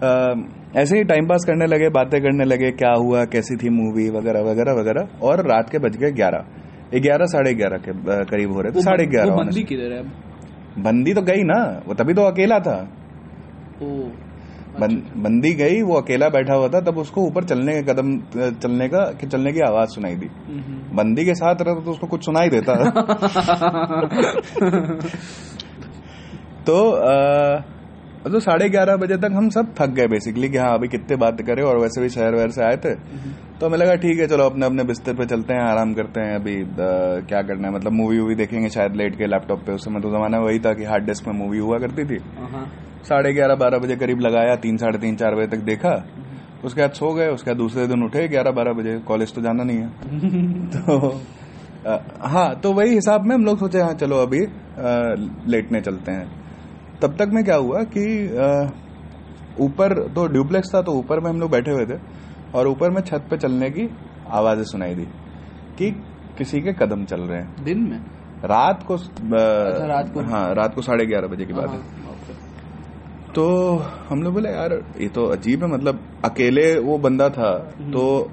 अ, 0.02 0.34
ऐसे 0.80 0.98
ही 0.98 1.04
टाइम 1.04 1.26
पास 1.26 1.44
करने 1.46 1.66
लगे 1.66 1.88
बातें 1.88 2.20
करने 2.22 2.44
लगे 2.44 2.70
क्या 2.70 2.92
हुआ 2.92 3.24
कैसी 3.24 3.56
थी 3.56 3.68
मूवी 3.68 4.08
वगैरह 4.10 4.40
वगैरह 4.40 4.72
वगैरह 4.72 5.08
और 5.22 5.46
रात 5.48 5.70
के 5.70 5.78
बज 5.78 5.96
गए 5.96 6.10
ग्यारह। 6.10 6.44
ग्यारह 6.94 7.26
साढ़े 7.26 7.54
ग्यारह 7.54 7.76
के 7.76 7.92
करीब 8.24 8.52
हो 8.52 8.60
रहे 8.60 8.72
थे 8.72 8.80
साढ़े 8.80 9.06
ग्यारह 9.06 9.34
बंदी 9.36 9.62
किधर 9.62 9.92
है 9.92 10.02
बंदी 10.82 11.14
तो 11.14 11.22
गई 11.22 11.42
ना 11.42 11.82
वो 11.86 11.94
तभी 11.94 12.14
तो 12.14 12.22
अकेला 12.22 12.58
था। 12.58 12.76
ओ 14.78 14.86
बं, 14.86 15.22
बंदी 15.22 15.54
गई 15.54 15.82
वो 15.82 15.94
अकेला 15.94 16.28
बैठा 16.28 16.54
हुआ 16.54 16.68
था 16.68 16.80
तब 16.80 16.98
उसको 16.98 17.26
ऊपर 17.26 17.44
चलने 17.44 17.74
के 17.74 17.82
कदम 17.82 18.18
चलने 18.62 18.88
का 18.88 19.12
कि 19.12 19.26
चलने 19.26 19.52
की 19.52 19.60
आवाज़ 19.60 19.88
सुनाई 19.88 20.14
दी। 20.14 20.28
बंदी 20.94 21.24
के 21.24 21.34
साथ 21.34 21.54
रहता 21.54 21.84
तो 21.84 21.90
उसको 21.90 22.06
कुछ 22.06 22.24
सुनाई 22.24 22.48
देता। 22.48 22.74
तो 26.66 26.90
अ, 26.90 27.62
तो 28.28 28.40
साढ़े 28.40 28.68
ग्यारह 28.68 28.96
बजे 28.96 29.16
तक 29.16 29.30
हम 29.34 29.48
सब 29.48 29.74
थक 29.80 29.86
गए 29.86 30.06
बेसिकली 30.06 30.48
कि 30.48 30.56
हाँ 30.56 30.74
अभी 30.74 30.88
कितने 30.88 31.16
बात 31.16 31.40
करें 31.40 31.62
और 31.62 31.78
वैसे 31.78 32.00
भी 32.00 32.08
शहर 32.08 32.34
वहर 32.34 32.50
से 32.50 32.64
आए 32.64 32.76
थे। 32.76 32.94
तो 33.60 33.66
हमें 33.66 33.78
लगा 33.78 33.94
ठीक 33.94 34.20
है 34.20 34.26
चलो 34.26 34.44
अपने 34.44 34.66
अपने 34.66 34.84
बिस्तर 34.84 35.14
पे 35.14 35.26
चलते 35.26 35.54
हैं 35.54 35.60
आराम 35.60 35.94
करते 35.94 36.20
हैं 36.20 36.34
अभी 36.34 36.64
क्या 37.28 37.42
करना 37.42 37.68
है? 37.68 37.74
मतलब 37.74 37.92
मूवी 37.92 38.18
वूवी 38.18 38.34
देखेंगे 38.34 38.68
शायद 38.68 38.96
लेट 38.96 39.18
के 39.18 39.26
लैपटॉप 39.26 39.66
पे 39.66 39.72
उस 39.72 39.84
समय 39.84 40.00
तो 40.00 40.10
जमाना 40.10 40.38
वही 40.38 40.58
था 40.58 40.72
कि 40.72 40.84
हार्ड 40.84 41.04
डिस्क 41.04 41.28
में 41.28 41.34
मूवी 41.34 41.58
हुआ 41.58 41.78
करती 41.78 42.04
थी। 42.04 42.18
हाँ। 42.52 42.70
साढ़े 43.04 43.32
ग्यारह 43.32 43.54
बारह 43.54 43.78
बजे 43.78 43.96
करीब 43.96 44.20
लगाया 44.20 44.54
तीन 44.56 44.76
साढ़े 44.76 44.98
तीन 44.98 45.16
चार 45.16 45.34
बजे 45.34 45.46
तक 45.46 45.62
देखा। 45.64 45.94
उसके 46.64 46.80
बाद 46.80 46.92
सो 46.92 47.12
गए 47.14 47.28
उसके 47.28 47.50
बाद 47.50 47.56
दूसरे 47.58 47.86
दिन 47.86 48.02
उठे 48.04 48.26
ग्यारह 48.28 48.50
बारह 48.50 48.72
बजे। 48.72 48.98
कॉलेज 48.98 49.34
तो 49.34 49.40
जाना 49.42 49.64
नहीं 49.64 49.78
है। 49.78 49.88
तो 50.76 50.98
अ, 51.86 51.98
हाँ 52.28 52.48
तो 52.60 52.72
वही 52.72 52.94
हिसाब 52.94 53.26
में 53.26 53.34
हम 53.34 53.44
लोग 53.44 53.58
सोचे 53.58 53.80
हाँ 53.80 53.92
चलो 53.94 54.16
अभी 54.16 54.44
अ, 54.44 55.14
लेटने 55.48 55.80
चलते 55.80 56.12
हैं। 56.12 56.26
तब 57.02 57.16
तक 57.16 57.30
में 57.32 57.44
क्या 57.44 57.56
हुआ 57.56 57.82
कि 57.96 58.04
ऊपर 59.64 59.92
तो 60.14 60.26
ड्यूप्लेक्स 60.26 60.74
था 60.74 60.82
तो 60.82 60.92
ऊपर 60.92 61.20
में 61.20 61.30
हम 61.30 61.40
लोग 61.40 61.50
बैठे 61.50 61.70
हुए 61.70 61.86
थे 61.86 61.98
और 62.58 62.68
ऊपर 62.68 62.90
में 62.90 63.00
छत 63.02 63.26
पे 63.30 63.36
चलने 63.36 63.70
की 63.70 63.88
आवाज़ें 64.30 64.64
सुनाई 64.64 64.94
दी 64.94 65.04
कि 65.78 65.90
किसी 66.38 66.60
के 66.60 66.72
कदम 66.72 67.04
चल 67.04 67.20
रहे 67.20 67.38
हैं। 67.38 67.64
दिन 67.64 67.78
में? 67.90 67.98
रात 68.44 68.82
को 68.82 68.94
अ, 68.94 68.98
अच्छा, 68.98 69.86
रात 69.86 70.12
को। 70.14 70.20
हाँ 70.30 70.54
रात 70.54 70.74
को 70.74 70.82
साढ़े 70.82 71.06
ग्यारह 71.06 71.28
बजे 71.28 71.44
की 71.44 71.52
बात 71.52 71.68
है 71.70 71.76
हाँ, 71.76 71.78
ओके। 71.78 72.07
तो 73.34 73.76
हम 74.08 74.22
लोग 74.22 74.32
बोले 74.34 74.48
यार 74.48 74.84
ये 75.00 75.08
तो 75.08 75.24
अजीब 75.24 75.64
है 75.64 75.70
मतलब 75.70 76.00
अकेले 76.24 76.78
वो 76.78 76.98
बंदा 76.98 77.28
था 77.28 77.52
तो 77.92 78.30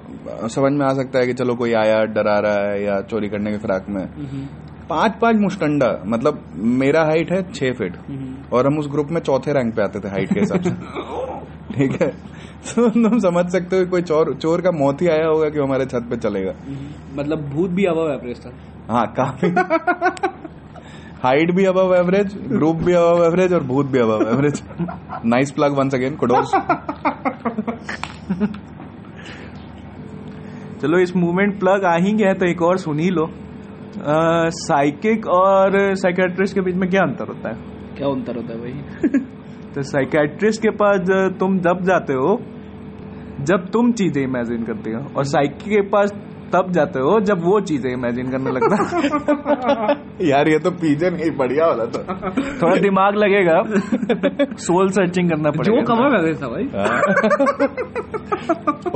समझ 0.48 0.72
में 0.72 0.86
आ 0.86 0.92
सकता 0.94 1.18
है 1.18 1.26
कि 1.26 1.32
चलो 1.32 1.54
कोई 1.54 1.72
आया 1.72 2.04
डरा 2.04 2.38
रहा 2.38 2.70
है 2.70 2.84
या 2.84 3.00
चोरी 3.00 3.28
करने 3.28 3.50
के 3.50 3.58
फिराक 3.58 3.86
में। 3.88 4.04
हम्म, 4.04 4.46
पाँच 4.88 5.12
पाँच 5.22 5.36
मुस्टंडा 5.36 6.02
मतलब 6.06 6.44
मेरा 6.56 7.04
हाइट 7.04 7.32
है 7.32 7.52
छह 7.52 7.72
फीट 7.72 7.96
हम्म। 8.08 8.36
और 8.52 8.66
हम 8.66 8.78
उस 8.78 8.88
ग्रुप 8.90 9.08
में 9.10 9.20
चौथे 9.20 9.52
रैंक 9.52 9.74
पे 9.76 9.82
आते 9.82 10.00
थे 10.00 10.08
हाइट 10.08 10.34
के 10.34 10.40
हिसाब 10.40 10.60
से। 10.60 10.70
ठीक 11.74 12.02
है? 12.02 12.08
तो 12.66 12.88
तुम 12.88 13.18
समझ 13.18 13.52
सकते 13.52 13.76
हो 13.76 13.84
कि 13.84 13.90
कोई 13.90 14.02
चोर 14.02 14.34
चोर 14.34 14.60
का 14.60 14.70
मौत 14.70 15.02
ही 15.02 15.08
आया 15.08 15.26
होगा 15.26 15.48
कि 15.48 15.58
हमारे 15.58 15.86
छत 15.86 16.06
पे 16.10 16.16
चलेगा। 16.16 16.52
मतलब 17.14 17.48
भूत 17.48 17.70
भी 17.70 17.84
आवा 17.84 18.02
हुआ 18.02 18.16
था 18.16 18.50
हाँ 18.90 19.06
काफ़ी। 19.20 19.50
हाइट 21.22 21.50
भी 21.54 21.64
अबव 21.64 21.94
एवरेज 21.94 22.34
ग्रुप 22.48 22.76
भी 22.76 22.92
अबव 22.92 23.24
एवरेज 23.24 23.52
और 23.52 23.62
भूत 23.64 23.86
भी 23.86 23.98
above 23.98 24.28
average 24.28 24.62
nice 25.24 25.50
plug 25.50 25.76
once 25.78 25.94
again 25.94 26.16
kudos 26.16 26.52
चलो 30.82 30.98
इस 30.98 31.16
मूवमेंट 31.16 31.58
प्लग 31.60 31.84
आ 31.84 31.96
ही 31.96 32.12
गया 32.12 32.32
तो 32.32 32.46
एक 32.46 32.62
और 32.62 32.78
सुन 32.78 32.98
ही 32.98 33.08
लो. 33.10 33.26
साइकिक 34.56 35.26
और 35.26 35.94
साइकेट्रिस्ट 35.94 36.54
के 36.54 36.60
बीच 36.60 36.74
में 36.74 36.88
क्या 36.90 37.02
अंतर 37.02 37.28
होता 37.28 37.48
है? 37.48 37.54
क्या 37.96 38.08
अंतर 38.08 38.36
होता 38.36 38.52
है 38.52 38.60
भाई? 38.60 39.18
तो 39.74 39.82
साइकेट्रिस्ट 39.82 40.62
के 40.62 40.70
पास 40.82 41.10
तुम 41.40 41.58
जब 41.58 41.82
जाते 41.82 42.12
हो 42.12 42.38
जब 43.40 43.68
तुम 43.72 43.92
चीज़ें 43.92 44.22
इमेजिन 44.22 44.64
करते 44.64 44.90
हो 44.90 45.04
और 45.16 45.24
साइकिक 45.24 45.68
के 45.68 45.80
पास 45.88 46.12
तब 46.52 46.72
जाते 46.72 46.98
हो 46.98 47.20
जब 47.20 47.44
वो 47.44 47.60
चीज़ें 47.60 47.92
इमेजिन 47.92 48.30
करने 48.30 48.50
लगता 48.50 48.76
है। 48.84 50.28
यार 50.28 50.48
ये 50.48 50.58
तो 50.58 50.70
पीजन 50.70 51.14
नहीं 51.14 51.30
बढ़िया 51.30 51.66
वाला 51.66 51.84
था। 51.84 52.02
थोड़ा 52.62 52.76
दिमाग 52.76 53.14
लगेगा। 53.16 53.62
सोल 54.56 54.88
सर्चिंग 54.88 55.30
करना 55.30 55.50
पड़ेगा। 55.50 55.80
जो 55.80 55.82
कमा 55.86 56.08
कर 56.08 56.34
था 56.34 56.48
भाई। 56.48 56.64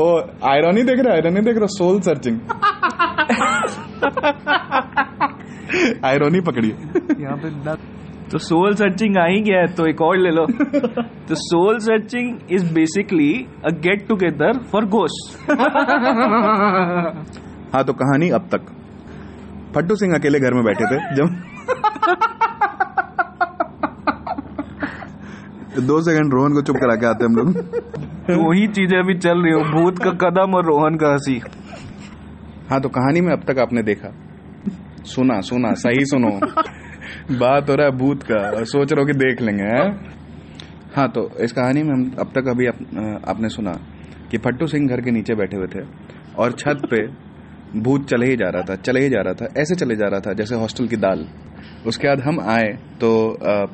ओ 0.05 0.19
आयरनी 0.51 0.83
देख 0.83 0.99
रहा 0.99 1.15
आयरनी 1.15 1.41
देख 1.41 1.57
रहा 1.57 1.67
सोल 1.67 2.01
सर्चिंग 2.01 2.41
आयरनी 6.05 6.41
पकड़ी 6.41 6.69
यहाँ 7.23 7.37
पे 7.37 7.51
तो 8.33 8.39
सोल 8.39 8.75
सर्चिंग 8.75 9.17
आ 9.19 9.25
ही 9.27 9.41
गया 9.43 9.61
है 9.61 9.67
तो 9.77 9.87
एक 9.91 10.01
और 10.03 10.19
ले 10.19 10.31
लो। 10.31 10.45
तो 11.29 11.35
soul 11.45 11.79
searching 11.87 12.53
is 12.53 12.73
basically 12.75 13.31
a 13.67 13.71
get 13.87 14.07
together 14.09 14.59
for 14.73 14.85
ghost 14.95 15.51
हाँ 17.75 17.85
तो 17.85 17.93
कहानी 18.03 18.29
अब 18.39 18.49
तक। 18.55 18.71
फट्टू 19.75 19.97
सिंह 19.97 20.15
अकेले 20.15 20.39
घर 20.41 20.55
में 20.55 20.63
बैठे 20.65 20.85
थे 20.93 20.99
जब 21.17 21.27
दो 25.89 26.01
सेकंड 26.03 26.33
रोहन 26.35 26.53
को 26.55 26.63
चुप 26.63 26.77
करा 26.77 26.95
के 27.03 27.07
आते 27.07 27.25
हम 27.25 27.35
लोग। 27.37 27.53
तो 28.31 28.37
वही 28.49 28.67
चीज़ें 28.79 28.99
अभी 28.99 29.15
चल 29.19 29.43
रही 29.43 29.53
हो 29.53 29.61
भूत 29.73 29.99
का 30.05 30.11
कदम 30.23 30.55
और 30.57 30.65
रोहन 30.67 30.97
का 30.97 31.13
हँसी। 31.13 31.37
हाँ 32.71 32.81
तो 32.81 32.89
कहानी 32.89 33.21
में 33.21 33.33
अब 33.33 33.43
तक 33.49 33.59
आपने 33.59 33.83
देखा। 33.83 34.11
सुना 35.13 35.41
सुना 35.51 35.73
सही 35.85 36.05
सुनो। 36.05 36.33
बात 37.39 37.71
हो 37.71 37.75
रहा 37.75 37.87
है 37.87 37.97
भूत 37.99 38.23
का 38.23 38.63
सोच 38.65 38.93
रहे 38.93 39.01
हो 39.01 39.07
कि 39.07 39.19
देख 39.19 39.43
लेंगे 39.43 39.65
हैं? 39.65 39.89
हाँ 40.97 41.09
तो 41.09 41.29
इस 41.41 41.53
कहानी 41.53 41.83
में 41.83 41.91
हम 41.91 42.05
अब 42.19 42.33
तक 42.35 42.49
अभी 42.49 42.67
आप, 42.67 42.79
आपने 43.29 43.49
सुना 43.49 43.73
कि 44.31 44.39
फट्टू 44.39 44.67
सिंह 44.67 44.89
घर 44.89 45.01
के 45.01 45.11
नीचे 45.11 45.35
बैठे 45.35 45.57
हुए 45.57 45.67
थे 45.67 45.85
और 46.39 46.53
छत 46.59 46.83
पे 46.91 47.07
भूत 47.81 48.09
चले 48.09 48.27
ही 48.27 48.37
जा 48.37 48.49
रहा 48.49 48.63
था 48.63 48.77
चले 48.79 49.01
ही 49.01 49.09
जा 49.09 49.21
रहा 49.21 49.35
था 49.35 49.49
ऐसे 49.61 49.75
चले 49.75 49.97
जा 49.97 50.07
रहा 50.07 50.21
था 50.21 50.33
जैसे 50.33 50.55
हॉस्टल 50.55 50.87
की 50.87 50.97
दाल। 50.97 51.27
उसके 51.87 52.09
बाद 52.09 52.21
हम 52.21 52.41
आए 52.51 52.73
तो 53.01 53.11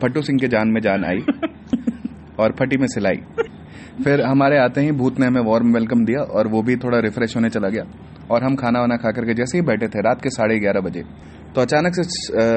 फट्टू 0.03 0.23
सिंह 0.23 0.39
के 0.39 0.49
जान 0.49 0.69
में 0.69 0.81
जान 0.83 1.05
आई 1.05 1.21
और 2.41 2.55
फटी 2.59 2.77
में 2.77 2.87
सिलाई। 2.87 3.21
फिर 4.05 4.21
हमारे 4.23 4.59
आते 4.59 4.81
ही 4.81 4.91
भूत 4.93 5.21
ने 5.21 5.27
हमें 5.27 5.41
वार्म 5.43 5.73
वेलकम 5.75 6.05
दिया 6.05 6.23
और 6.33 6.49
वो 6.49 6.63
भी 6.63 6.77
थोड़ा 6.77 6.99
रिफ्रेश 7.01 7.37
होने 7.37 7.51
चला 7.51 7.69
गया 7.69 7.85
और 8.31 8.45
हम 8.45 8.57
खाना 8.57 8.81
वाना 8.81 8.97
खा 8.97 9.11
करके 9.11 9.35
जैसे 9.35 9.59
ही 9.59 9.65
बैठे 9.65 9.89
थे 9.89 10.01
रात 10.01 10.23
के 10.23 10.31
साढ़े 10.31 10.59
ग्यारह 10.59 10.81
बजे। 10.81 11.05
तो 11.57 11.63
अचानक 11.63 11.95
से 11.95 12.03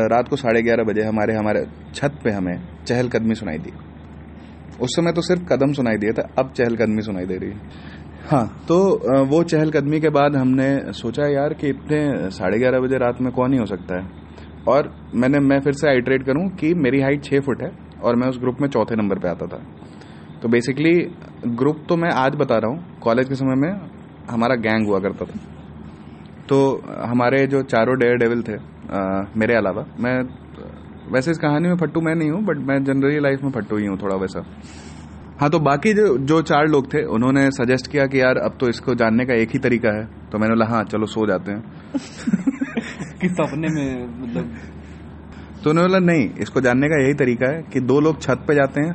रात 0.07 0.27
को 0.29 0.35
साढ़े 0.35 0.61
ग्यारह 0.61 0.83
बजे 0.83 1.03
हमारे 1.03 1.33
हमारे 1.33 1.59
छत 1.95 2.15
पे 2.23 2.31
हमें 2.31 2.57
चहलकदमी 2.85 3.35
सुनाई 3.35 3.57
दी। 3.57 3.71
उस 4.81 4.95
समय 4.95 5.11
तो 5.11 5.21
सिर्फ़ 5.21 5.43
कदम 5.43 5.73
सुनाई 5.73 5.97
दिया 5.97 6.11
था, 6.13 6.27
अब 6.39 6.51
चहलकदमी 6.53 7.01
सुनाई 7.01 7.25
दे 7.25 7.37
रही 7.37 7.49
है। 7.49 7.57
हाँ 8.27 8.65
तो 8.67 8.77
वो 9.25 9.41
चहलकदमी 9.43 9.99
के 9.99 10.09
बाद 10.09 10.35
हमने 10.35 10.93
सोचा 10.93 11.27
यार 11.27 11.53
कि 11.53 11.69
इतने 11.69 12.29
साढ़े 12.31 12.59
ग्यारह 12.59 12.79
बजे 12.79 12.97
रात 12.97 13.21
में 13.21 13.31
कौन 13.31 13.53
ही 13.53 13.59
हो 13.59 13.65
सकता 13.65 13.99
है? 13.99 14.07
और 14.67 14.91
मैंने, 15.15 15.39
मैं 15.39 15.59
फिर 15.59 15.73
से 15.73 15.87
आइट्रेट 15.89 16.25
करूँ 16.25 16.47
कि 16.55 16.73
मेरी 16.77 17.01
हाइट 17.01 17.23
छः 17.23 17.39
फुट 17.41 17.61
है 17.63 17.71
और 18.03 18.15
मैं 18.15 18.27
उस 18.27 18.39
ग्रुप 18.39 18.57
में 18.61 18.67
चौथे 18.69 18.95
नंबर 18.95 19.19
पे 19.19 19.29
आता 19.29 19.45
था। 19.47 19.61
तो 20.41 20.49
बेसिकली 20.49 20.93
ग्रुप 21.55 21.85
तो 21.89 21.97
मैं 21.97 22.11
आज 22.15 22.35
बता 22.35 22.57
रहा 22.57 22.71
हूँ, 22.71 22.99
कॉलेज 22.99 23.29
के 23.29 23.35
समय 23.35 23.55
में 23.57 23.71
हमारा 24.29 24.55
गैंग 24.57 24.87
हुआ 24.87 24.99
करता 24.99 25.25
था। 25.25 25.39
तो 26.49 26.59
हमारे 27.05 27.45
जो 27.47 27.61
चारों 27.65 27.97
डेयर 27.99 28.17
डेविल 28.17 28.41
थे 28.43 28.57
मेरे 29.37 29.55
अलावा। 29.55 29.85
मैं 29.99 30.21
वैसे 31.11 31.31
इस 31.31 31.37
कहानी 31.37 31.67
में 31.67 31.75
फट्टू 31.77 32.01
मैं 32.01 32.15
नहीं 32.15 32.31
हूँ 32.31 32.43
बट 32.43 32.57
मैं 32.57 32.83
जनरली 32.83 33.19
लाइफ 33.19 33.43
में 33.43 33.51
फट्टू 33.51 33.77
ही 33.77 33.85
हूँ 33.85 33.97
थोड़ा 33.97 34.15
वैसा। 34.15 34.45
हाँ 35.39 35.49
तो 35.49 35.59
बाकी 35.59 35.93
जो 35.93 36.17
जो 36.17 36.41
चार 36.41 36.67
लोग 36.67 36.93
थे 36.93 37.03
उन्होंने 37.05 37.51
सजेस्ट 37.51 37.91
किया 37.91 38.05
कि 38.05 38.21
यार 38.21 38.37
अब 38.37 38.57
तो 38.59 38.69
इसको 38.69 38.95
जानने 38.95 39.25
का 39.25 39.33
एक 39.33 39.49
ही 39.49 39.59
तरीका 39.59 39.89
है। 39.89 40.05
तो 40.31 40.37
मैंने 40.37 40.53
बोला 40.53 40.65
हाँ 40.65 40.83
चलो 40.83 41.05
सो 41.05 41.27
जाते 41.27 41.51
हैं। 41.51 41.63
कि 43.21 43.29
सपने 43.29 43.67
में 43.67 44.07
मतलब। 44.23 44.57
तो 45.63 45.69
उन्होंने 45.69 45.89
बोला 45.89 46.13
नहीं 46.13 46.29
इसको 46.39 46.61
जानने 46.61 46.87
का 46.87 47.03
यही 47.03 47.13
तरीका 47.13 47.55
है 47.55 47.63
कि 47.63 47.79
दो 47.79 47.99
लोग 47.99 48.21
छत 48.21 48.43
पे 48.47 48.55
जाते 48.55 48.81
हैं 48.81 48.93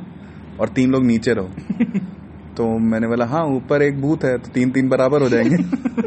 और 0.59 0.69
तीन 0.69 0.91
लोग 0.91 1.05
नीचे 1.05 1.33
रहो। 1.33 1.47
तो 2.57 2.79
मैंने 2.79 3.07
बोला 3.07 3.25
हाँ 3.25 3.43
ऊपर 3.45 3.81
एक 3.81 4.01
भूत 4.01 4.23
है 4.23 4.37
तो 4.37 4.51
तीन 4.51 4.71
तीन 4.71 4.89
बराबर 4.89 5.21
हो 5.21 5.29
जाएँगे। 5.29 5.55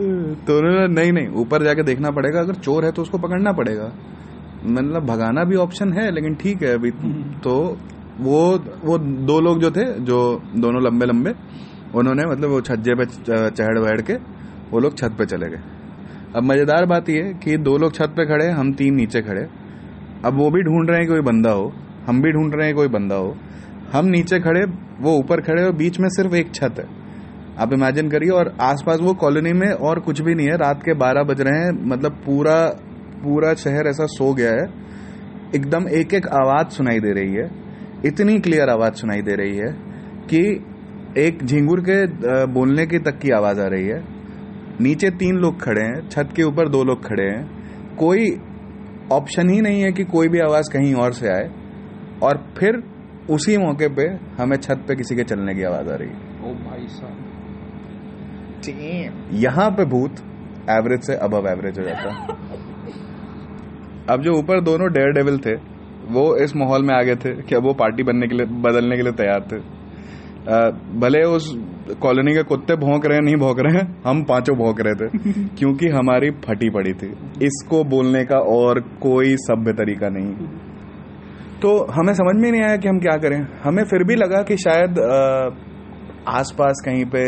तो 0.00 0.56
उन्होंने 0.58 0.86
नहीं 0.90 1.12
नहीं 1.12 1.28
ऊपर 1.40 1.62
जाके 1.64 1.82
देखना 1.82 2.10
पड़ेगा 2.10 2.40
अगर 2.40 2.54
चोर 2.56 2.84
है 2.84 2.92
तो 2.92 3.02
उसको 3.02 3.18
पकड़ना 3.18 3.52
पड़ेगा। 3.54 3.92
मतलब 4.66 5.06
भगाना 5.06 5.44
भी 5.44 5.56
ऑप्शन 5.58 5.92
है 5.92 6.10
लेकिन 6.10 6.34
ठीक 6.34 6.62
है 6.62 6.74
अभी 6.74 6.90
तो 7.44 7.54
वो 8.20 8.40
वो 8.84 8.98
दो 8.98 9.38
लोग 9.40 9.60
जो 9.60 9.70
थे 9.70 9.84
जो 10.02 10.18
दोनों 10.56 10.82
लंबे 10.82 11.06
लंबे 11.06 11.34
उन्होंने 11.94 12.26
मतलब 12.26 12.50
वो 12.50 12.60
छज्जे 12.62 12.94
पे 12.94 13.04
चढ़ 13.50 13.78
बैठ 13.80 14.00
के 14.00 14.14
वो 14.70 14.80
लोग 14.80 14.96
छत 14.98 15.14
पे 15.18 15.26
चले 15.26 15.48
गए। 15.50 15.60
अब 16.36 16.42
मज़ेदार 16.44 16.86
बात 16.86 17.08
यह 17.08 17.32
कि 17.44 17.56
दो 17.58 17.76
लोग 17.78 17.94
छत 17.94 18.14
पे 18.16 18.26
खड़े 18.26 18.48
हम 18.50 18.72
तीन 18.74 18.94
नीचे 18.94 19.22
खड़े। 19.22 19.46
अब 20.24 20.36
वो 20.36 20.50
भी 20.50 20.62
ढूंढ 20.62 20.90
रहे 20.90 20.98
हैं 20.98 21.08
कोई 21.08 21.20
बंदा 21.22 21.50
हो 21.52 21.72
हम 22.06 22.20
भी 22.22 22.32
ढूंढ 22.32 22.54
रहे 22.54 22.66
हैं 22.66 22.74
कोई 22.76 22.88
बंदा 22.90 23.14
हो। 23.16 23.34
हम 23.92 24.06
नीचे 24.08 24.38
खड़े 24.40 24.64
वो 25.00 25.16
ऊपर 25.18 25.40
खड़े 25.40 25.62
और 25.64 25.72
बीच 25.74 25.98
में 26.00 26.08
सिर्फ़ 26.10 26.34
एक 26.36 26.54
छत 26.54 26.78
है। 26.78 26.84
आप 27.58 27.72
इमेजिन 27.72 28.10
करिए, 28.10 28.30
और 28.30 28.54
आसपास 28.60 28.98
वो 29.00 29.14
कॉलोनी 29.14 29.52
में 29.52 29.68
और 29.68 30.00
कुछ 30.00 30.20
भी 30.20 30.34
नहीं 30.34 30.46
है। 30.46 30.56
रात 30.56 30.82
के 30.82 30.94
बारह 30.94 31.22
बज 31.22 31.40
रहे 31.40 31.60
हैं 31.60 31.72
मतलब 31.86 32.12
पूरा 32.26 32.60
पूरा 33.22 33.52
शहर 33.54 33.86
ऐसा 33.86 34.06
सो 34.06 34.32
गया 34.34 34.52
है। 34.52 34.66
एकदम 35.56 35.88
एक 35.90 36.14
एक 36.14 36.26
आवाज़ 36.28 36.68
सुनाई 36.68 37.00
दे 37.00 37.12
रही 37.12 37.34
है। 37.34 37.48
इतनी 38.06 38.38
क्लियर 38.40 38.68
आवाज़ 38.68 38.94
सुनाई 38.94 39.22
दे 39.22 39.34
रही 39.34 39.56
है 39.56 39.72
कि 40.26 40.40
एक 41.18 41.44
झिंगुर 41.44 41.80
के 41.80 41.96
बोलने 42.46 42.86
की 42.86 42.98
तक 42.98 43.18
की 43.18 43.30
आवाज़ 43.30 43.60
आ 43.60 43.66
रही 43.66 43.86
है। 43.86 44.02
नीचे 44.80 45.10
तीन 45.10 45.36
लोग 45.36 45.60
खड़े 45.62 45.82
हैं, 45.82 46.08
छत 46.08 46.28
के 46.36 46.42
ऊपर 46.42 46.68
दो 46.68 46.84
लोग 46.84 47.04
खड़े 47.06 47.24
हैं। 47.24 47.96
कोई 47.96 48.30
ऑप्शन 49.12 49.50
ही 49.50 49.60
नहीं 49.60 49.82
है 49.82 49.92
कि 49.92 50.04
कोई 50.04 50.28
भी 50.28 50.38
आवाज़ 50.40 50.72
कहीं 50.72 50.94
और 50.94 51.12
से 51.12 51.28
आए। 51.28 51.50
और 52.22 52.44
फिर 52.58 52.82
उसी 53.30 53.56
मौके 53.58 53.88
पे 53.88 54.06
हमें 54.42 54.56
छत 54.56 54.84
पे 54.88 54.96
किसी 54.96 55.16
के 55.16 55.24
चलने 55.24 55.54
की 55.54 55.62
आवाज़ 55.62 55.88
आ 55.88 55.94
रही 55.94 56.08
है। 56.08 56.16
ओ 56.42 56.54
भाई 56.60 56.86
साहब। 56.88 57.19
यहाँ 59.32 59.70
पे 59.70 59.84
भूत 59.84 60.16
एवरेज 60.70 61.00
से 61.00 61.14
अबव 61.14 61.48
एवरेज 61.48 61.78
हो 61.78 61.84
जाता। 61.84 62.10
है 62.10 62.28
अब 64.10 64.22
जो 64.22 64.32
ऊपर 64.38 64.60
दोनों 64.60 64.92
डेयर 64.92 65.12
डेविल 65.12 65.38
थे 65.38 65.54
वो 66.08 66.36
इस 66.36 66.56
माहौल 66.56 66.82
में 66.82 66.94
आ 66.94 67.02
गए 67.02 67.16
थे 67.16 67.42
कि 67.42 67.54
अब 67.54 67.62
वो 67.62 67.72
पार्टी 67.74 68.02
बनने 68.02 68.28
के 68.28 68.34
लिए 68.36 68.46
बदलने 68.46 68.96
के 68.96 69.02
लिए 69.02 69.12
तैयार 69.12 69.40
थे। 69.52 69.56
अ, 69.56 70.70
भले 70.98 71.22
उस 71.22 71.58
कॉलोनी 72.02 72.34
के 72.34 72.42
कुत्ते 72.42 72.76
भौंक 72.76 73.06
रहे 73.06 73.16
हैं 73.16 73.24
नहीं 73.24 73.36
भौंक 73.36 73.58
रहे 73.58 73.78
हैं 73.78 74.02
हम 74.06 74.22
पाँचों 74.22 74.56
भौंक 74.56 74.80
रहे 74.80 74.94
थे 74.94 75.08
क्योंकि 75.58 75.88
हमारी 75.88 76.30
फटी 76.30 76.70
पड़ी 76.70 76.92
थी। 76.92 77.06
इसको 77.42 77.84
बोलने 77.84 78.24
का 78.24 78.36
और 78.36 78.80
कोई 78.80 79.36
सभ्य 79.36 79.72
तरीका 79.72 80.08
नहीं। 80.08 80.34
तो 81.62 81.86
हमें 81.92 82.14
समझ 82.14 82.42
में 82.42 82.52
नहीं 82.52 82.62
आया 82.62 82.76
कि 82.76 82.88
हम 82.88 82.98
क्या 82.98 83.16
करें। 83.16 83.46
हमें 83.64 83.84
फिर 83.84 84.04
भी 84.04 84.14
लगा 84.14 84.42
कि 84.42 84.56
शायद 84.56 84.98
अ, 84.98 85.50
आसपास 86.28 86.82
कहीं 86.84 87.04
पे 87.04 87.22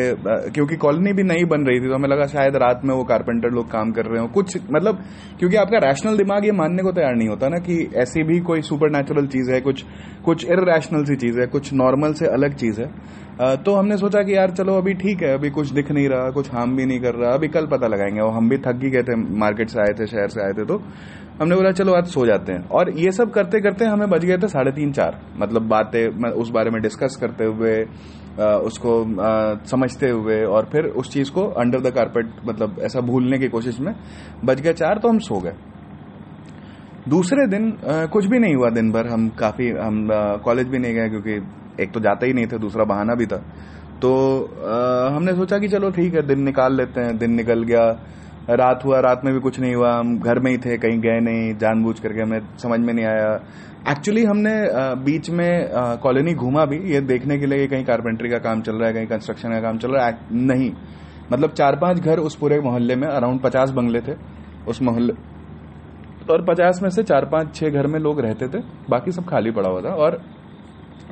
क्योंकि 0.51 0.77
कॉलोनी 0.77 1.13
भी 1.13 1.23
नई 1.23 1.45
बन 1.45 1.65
रही 1.67 1.81
थी 1.81 1.89
तो 1.89 1.95
हमें 1.95 2.09
लगा 2.09 2.27
शायद 2.27 2.57
रात 2.57 2.81
में 2.85 2.95
वो 2.95 3.05
कारपेंटर 3.05 3.51
लोग 3.51 3.71
काम 3.71 3.91
कर 3.93 4.07
रहे 4.07 4.21
हो। 4.21 4.27
कुछ 4.29 4.57
मतलब 4.73 5.03
क्योंकि 5.39 5.57
आपका 5.57 5.79
रैशनल 5.79 6.17
दिमाग 6.17 6.45
ये 6.45 6.53
मानने 6.53 6.83
को 6.83 6.93
तैयार 6.93 7.15
नहीं 7.15 7.29
होता 7.29 7.49
ना 7.49 7.59
कि 7.59 7.79
ऐसी 7.97 8.23
भी 8.23 8.39
कोई 8.41 8.63
सुपर 8.63 8.91
नेचुरल 8.91 9.27
चीज़ 9.27 9.51
है, 9.53 9.61
कुछ 9.61 9.85
कुछ 10.25 10.45
इरेशनल 10.47 11.05
सी 11.05 11.17
चीज़ 11.17 11.41
है, 11.41 11.47
कुछ 11.47 11.73
नॉर्मल 11.75 12.13
से 12.13 12.27
अलग 12.27 12.55
चीज़ 12.55 12.81
है। 12.81 12.91
तो 13.57 13.75
हमने 13.75 13.97
सोचा 13.97 14.23
कि 14.23 14.37
यार 14.37 14.51
चलो 14.51 14.75
अभी 14.75 14.95
ठीक 14.95 15.23
है, 15.23 15.33
अभी 15.35 15.51
कुछ 15.51 15.71
दिख 15.73 15.91
नहीं 15.91 16.09
रहा, 16.09 16.31
कुछ 16.31 16.53
हार्म 16.53 16.77
भी 16.77 16.87
नहीं 16.87 17.01
कर 17.01 17.15
रहा, 17.15 17.33
अभी 17.33 17.49
कल 17.49 17.67
पता 17.67 17.87
लगाएँगे। 17.87 18.21
और 18.21 18.33
हम 18.33 18.49
भी 18.49 18.59
थक 18.59 18.81
ही 18.85 18.91
गए 18.91 19.03
थे 19.03 19.17
मार्केट 19.39 19.69
से 19.69 19.81
आए 19.81 19.93
थे, 20.01 20.07
शहर 20.07 20.29
से 20.29 20.45
आए 20.47 20.53
थे 20.53 20.65
तो 20.65 20.83
हमने 21.41 21.57
बोला 21.57 21.71
चलो 21.73 21.93
आज 21.93 22.07
सो 22.07 22.27
जाते 22.27 22.53
हैं। 22.53 22.69
और 22.69 22.91
ये 22.99 23.11
सब 23.13 23.31
करते 23.31 23.61
करते 23.61 23.85
हमें 23.85 24.09
बज 24.11 24.25
गए 24.25 24.37
थे 24.39 24.49
साढ़े 24.49 24.73
तीन 24.73 24.93
चार 24.93 25.21
मतलब 25.39 25.69
बातें 25.69 26.31
उस 26.33 26.51
बारे 26.51 26.71
में 26.71 26.81
डिस्कस 26.83 27.17
करते 27.21 27.45
हुए 27.45 27.75
उसको 28.39 28.93
समझते 29.67 30.09
हुए 30.11 30.43
और 30.45 30.69
फिर 30.73 30.87
उस 30.97 31.13
चीज़ 31.13 31.31
को 31.31 31.43
अंडर 31.61 31.81
द 31.81 31.93
कारपेट 31.95 32.31
मतलब 32.47 32.77
ऐसा 32.83 33.01
भूलने 33.01 33.39
की 33.39 33.49
कोशिश 33.49 33.81
में 33.81 33.95
बज 34.45 34.61
गए 34.61 34.73
चार 34.73 34.99
तो 34.99 35.09
हम 35.09 35.19
सो 35.19 35.41
गए। 35.41 35.55
दूसरे 37.09 37.47
दिन 37.49 37.73
कुछ 38.13 38.27
भी 38.27 38.39
नहीं 38.39 38.55
हुआ 38.55 38.71
दिन 38.71 38.91
भर। 38.93 39.07
हम 39.07 39.29
काफ़ी 39.39 39.69
हम 39.71 40.09
कॉलेज 40.45 40.69
भी 40.69 40.79
नहीं 40.79 40.95
गए 40.95 41.09
क्योंकि 41.09 41.83
एक 41.83 41.93
तो 41.93 42.01
जाते 42.01 42.27
ही 42.27 42.33
नहीं 42.33 42.47
थे 42.47 42.59
दूसरा 42.59 42.85
बहाना 42.85 43.15
भी 43.15 43.27
था। 43.27 43.37
तो 44.03 44.11
अ, 44.41 45.15
हमने 45.17 45.35
सोचा 45.35 45.59
कि 45.59 45.69
चलो 45.69 45.91
ठीक 45.91 46.15
है 46.15 46.23
दिन 46.27 46.43
निकाल 46.43 46.77
लेते 46.77 47.01
हैं 47.01 47.17
दिन 47.19 47.33
निकल 47.33 47.63
गया। 47.63 47.85
रात 48.51 48.85
हुआ 48.85 49.01
रात 49.01 49.21
में 49.25 49.33
भी 49.35 49.41
कुछ 49.41 49.59
नहीं 49.61 49.75
हुआ। 49.75 49.93
हम 49.99 50.19
घर 50.19 50.39
में 50.39 50.51
ही 50.51 50.59
थे 50.59 50.77
कहीं 50.79 50.99
गए 51.01 51.19
नहीं 51.21 51.55
जानबूझ 51.59 51.99
करके 52.01 52.23
हमें 52.23 52.41
समझ 52.59 52.79
में 52.81 52.93
नहीं 52.95 53.05
आया। 53.07 53.35
एक्चुअली 53.91 54.25
हमने 54.25 54.53
बीच 55.05 55.29
में 55.31 55.69
कॉलोनी 56.03 56.35
घूमा 56.35 56.65
भी। 56.65 56.77
ये 56.93 57.01
देखने 57.01 57.39
के 57.39 57.47
लिए 57.47 57.67
कहीं 57.67 57.85
कारपेंटरी 57.85 58.29
का 58.31 58.39
काम 58.39 58.61
चल 58.63 58.77
रहा 58.77 58.89
है 58.89 58.95
कहीं 58.95 59.07
कंस्ट्रक्शन 59.07 59.51
का 59.51 59.61
काम 59.61 59.79
चल 59.79 59.93
रहा 59.93 60.07
है। 60.07 60.19
नहीं। 60.33 60.71
मतलब 61.33 61.51
चार 61.51 61.77
पाँच 61.77 61.99
घर 61.99 62.19
उस 62.19 62.37
पूरे 62.37 62.61
मोहल्ले 62.61 62.97
में 62.97 63.07
अराउंड 63.09 63.41
पचास 63.41 63.71
बंगले 63.71 64.01
थे 64.01 64.15
उस 64.69 64.83
मोहल्ले। 64.83 65.13
और 66.33 66.45
पचास 66.45 66.81
में 66.83 66.89
से 66.91 67.03
चार 67.03 67.25
पाँच 67.25 67.55
छह 67.57 67.71
घर 67.71 67.87
में 67.87 67.99
लोग 68.01 68.21
रहते 68.21 68.49
थे। 68.49 68.63
बाकी 68.91 69.13
सब 69.13 69.25
खाली 69.25 69.51
पड़ा 69.51 69.69
हुआ 69.69 69.81
था 69.81 69.95
और 69.97 70.21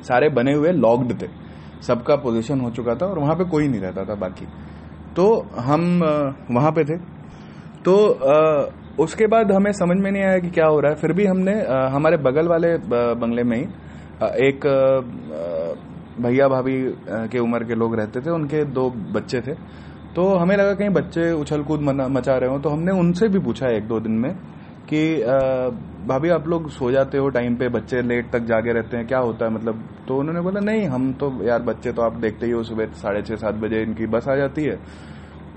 सारे 0.03 0.29
बने 0.29 0.53
हुए 0.53 0.71
लॉक्ड 0.71 1.21
थे। 1.21 1.27
सबका 1.81 2.15
पोजीशन 2.15 2.59
हो 2.59 2.69
चुका 2.71 2.95
था 2.95 3.05
और 3.05 3.19
वहाँ 3.19 3.35
पे 3.35 3.43
कोई 3.45 3.67
नहीं 3.67 3.81
रहता 3.81 4.03
था 4.05 4.15
बाकी। 4.15 4.47
तो 5.15 5.25
हम 5.59 5.99
वहाँ 6.51 6.71
पे 6.71 6.83
थे। 6.83 6.97
तो 7.85 7.95
अ, 8.07 8.69
उसके 8.99 9.27
बाद 9.27 9.51
हमें 9.51 9.71
समझ 9.73 9.97
में 9.97 10.11
नहीं 10.11 10.23
आया 10.23 10.39
कि 10.39 10.49
क्या 10.49 10.65
हो 10.65 10.79
रहा 10.79 10.91
है। 10.91 10.97
फिर 10.97 11.13
भी 11.13 11.25
हमने 11.25 11.53
हमारे 11.91 12.17
बगल 12.19 12.47
वाले 12.47 12.75
बंगले 13.15 13.43
में 13.43 13.57
ही 13.57 13.63
एक 14.39 14.65
भैया 16.19 16.47
भाभी 16.47 16.77
के 17.07 17.39
उम्र 17.39 17.63
के 17.63 17.75
लोग 17.75 17.95
रहते 17.95 18.21
थे, 18.21 18.29
उनके 18.29 18.63
दो 18.67 18.89
बच्चे 19.13 19.41
थे। 19.41 19.53
तो 20.15 20.27
हमें 20.35 20.55
लगा 20.57 20.73
कहीं 20.73 20.89
बच्चे 20.91 21.31
उछल 21.33 21.63
कूद 21.63 21.81
मचा 21.81 22.35
रहे 22.35 22.49
हो। 22.49 22.59
तो 22.59 22.69
हमने 22.69 22.91
उनसे 22.91 23.27
भी 23.27 23.39
पूछा 23.39 23.69
एक 23.69 23.87
दो 23.87 23.99
दिन 23.99 24.17
में 24.19 24.33
कि 24.89 25.01
भाभी 26.07 26.29
आप 26.29 26.47
लोग 26.47 26.69
सो 26.69 26.91
जाते 26.91 27.17
हो 27.17 27.29
टाइम 27.29 27.55
पे, 27.55 27.67
बच्चे 27.69 28.01
लेट 28.01 28.31
तक 28.31 28.39
जागे 28.45 28.71
रहते 28.73 28.97
हैं, 28.97 29.07
क्या 29.07 29.19
होता 29.19 29.45
है? 29.45 29.51
मतलब 29.51 29.83
तो 30.07 30.17
उन्होंने 30.17 30.41
बोला, 30.41 30.59
नहीं, 30.61 30.85
हम 30.87 31.11
तो 31.13 31.31
यार, 31.43 31.61
बच्चे 31.61 31.91
तो 31.91 32.01
आप 32.01 32.15
देखते 32.17 32.45
ही 32.45 32.51
हो, 32.51 32.63
सुबह 32.63 32.85
साढ़े 32.95 33.21
छः 33.21 33.35
सात 33.35 33.55
बजे 33.55 33.81
इनकी 33.83 34.05
बस 34.07 34.27
आ 34.27 34.35
जाती 34.35 34.63
है। 34.63 34.77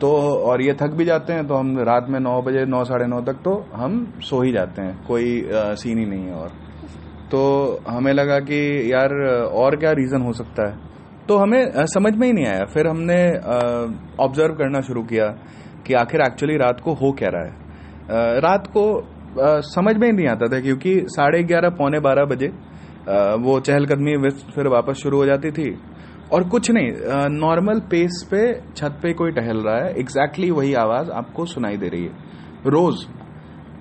तो 0.01 0.11
और 0.51 0.63
ये 0.63 0.73
थक 0.73 0.95
भी 0.97 1.05
जाते 1.05 1.33
हैं 1.33 1.47
तो 1.47 1.55
हम 1.55 1.79
रात 1.79 2.07
में 2.11 2.19
नौ 2.21 2.41
बजे 2.43 2.65
नौ 2.67 2.83
साढ़े 2.85 3.07
नौ 3.07 3.21
तक 3.21 3.41
तो 3.45 3.55
हम 3.75 4.05
सो 4.21 4.43
ही 4.43 4.53
जाते 4.53 4.83
हैं 4.83 4.97
कोई 5.09 5.41
अ, 5.41 5.75
सीन 5.75 5.99
ही 5.99 6.05
नहीं 6.07 6.25
है 6.27 6.35
और। 6.35 6.49
तो 7.31 7.41
हमें 7.89 8.13
लगा 8.13 8.39
कि 8.41 8.59
यार 8.93 9.15
और 9.63 9.77
क्या 9.77 9.93
रीज़न 9.93 10.23
हो 10.23 10.33
सकता 10.33 10.69
है? 10.69 10.77
तो 11.29 11.37
हमें 11.37 11.87
समझ 11.95 12.15
में 12.17 12.27
ही 12.27 12.33
नहीं 12.33 12.47
आया। 12.47 12.65
फिर 12.65 12.87
हमने 12.87 13.17
ऑब्ज़र्व 14.25 14.55
करना 14.55 14.81
शुरू 14.81 15.03
किया 15.03 15.27
कि 15.87 15.95
आखिर 15.95 16.21
एक्चुअली 16.21 16.57
रात 16.57 16.81
को 16.81 16.93
हो 16.95 17.13
क्या 17.13 17.29
रहा 17.29 17.45
है। 17.45 18.41
रात 18.41 18.67
को 18.67 18.85
अ, 18.95 19.61
समझ 19.61 19.97
में 19.97 20.07
ही 20.07 20.13
नहीं 20.13 20.29
आता 20.29 20.47
था 20.47 20.61
क्योंकि 20.61 20.95
साढ़े 21.09 21.43
ग्यारह 21.43 21.71
पौने 21.79 22.01
बारह 22.01 22.25
बजे 22.25 22.47
अ, 22.47 23.35
वो 23.41 23.59
चहलकदमी 23.61 24.17
फिर 24.55 24.69
वापस 24.69 25.01
शुरू 25.03 25.17
हो 25.19 25.27
जाती 25.27 25.51
थी। 25.51 25.71
और 26.35 26.49
कुछ 26.49 26.71
नहीं 26.71 26.91
नॉर्मल 27.31 27.81
पेस 27.81 28.23
पे 28.31 28.41
छत 28.77 28.99
पे 29.03 29.13
कोई 29.13 29.31
टहल 29.31 29.59
रहा 29.59 29.75
है 29.77 29.91
एग्जैक्टली 29.91 30.47
exactly 30.47 30.59
वही 30.59 30.75
आवाज़ 30.75 31.11
आपको 31.11 31.45
सुनाई 31.47 31.77
दे 31.77 31.89
रही 31.89 32.05
है 32.05 32.11
रोज। 32.67 33.05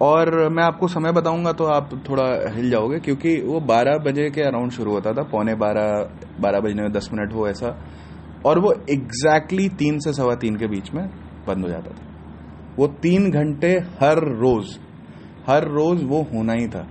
और 0.01 0.49
मैं 0.49 0.63
आपको 0.63 0.87
समय 0.87 1.11
बताऊँगा 1.11 1.51
तो 1.51 1.65
आप 1.65 1.89
थोड़ा 2.09 2.25
हिल 2.55 2.69
जाओगे 2.69 2.99
क्योंकि 2.99 3.35
वो 3.41 3.59
12 3.59 3.97
बजे 3.97 4.29
के 4.29 4.41
अराउंड 4.41 4.71
शुरू 4.71 4.91
होता 4.91 5.13
था 5.13 5.23
पौने 5.23 5.55
12 5.55 5.87
12 6.41 6.59
बजने 6.59 6.81
में 6.81 6.91
10 6.91 7.09
मिनट 7.13 7.33
हो 7.33 7.47
ऐसा 7.47 7.75
और 8.45 8.59
वो 8.59 8.73
एग्जैक्टली 8.89 9.63
exactly 9.63 9.79
तीन 9.79 9.99
से 9.99 10.13
सवा 10.13 10.35
तीन 10.35 10.55
के 10.55 10.67
बीच 10.67 10.93
में 10.93 11.05
बंद 11.47 11.65
हो 11.65 11.69
जाता 11.69 11.91
था। 11.91 12.05
वो 12.77 12.87
तीन 12.87 13.31
घंटे 13.31 13.71
हर 14.01 14.19
रोज 14.41 14.77
हर 15.47 15.67
रोज 15.69 16.03
वो 16.03 16.21
होना 16.33 16.53
ही 16.53 16.67
था। 16.67 16.87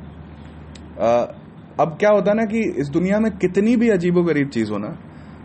अ, 1.00 1.32
अब 1.80 1.96
क्या 2.00 2.10
होता 2.10 2.32
ना 2.32 2.44
कि 2.44 2.60
इस 2.80 2.88
दुनिया 2.88 3.18
में 3.18 3.30
कितनी 3.38 3.76
भी 3.76 3.88
अजीबो 3.88 4.22
गरीब 4.22 4.48
चीज़ 4.48 4.72
हो 4.72 4.78
ना 4.78 4.96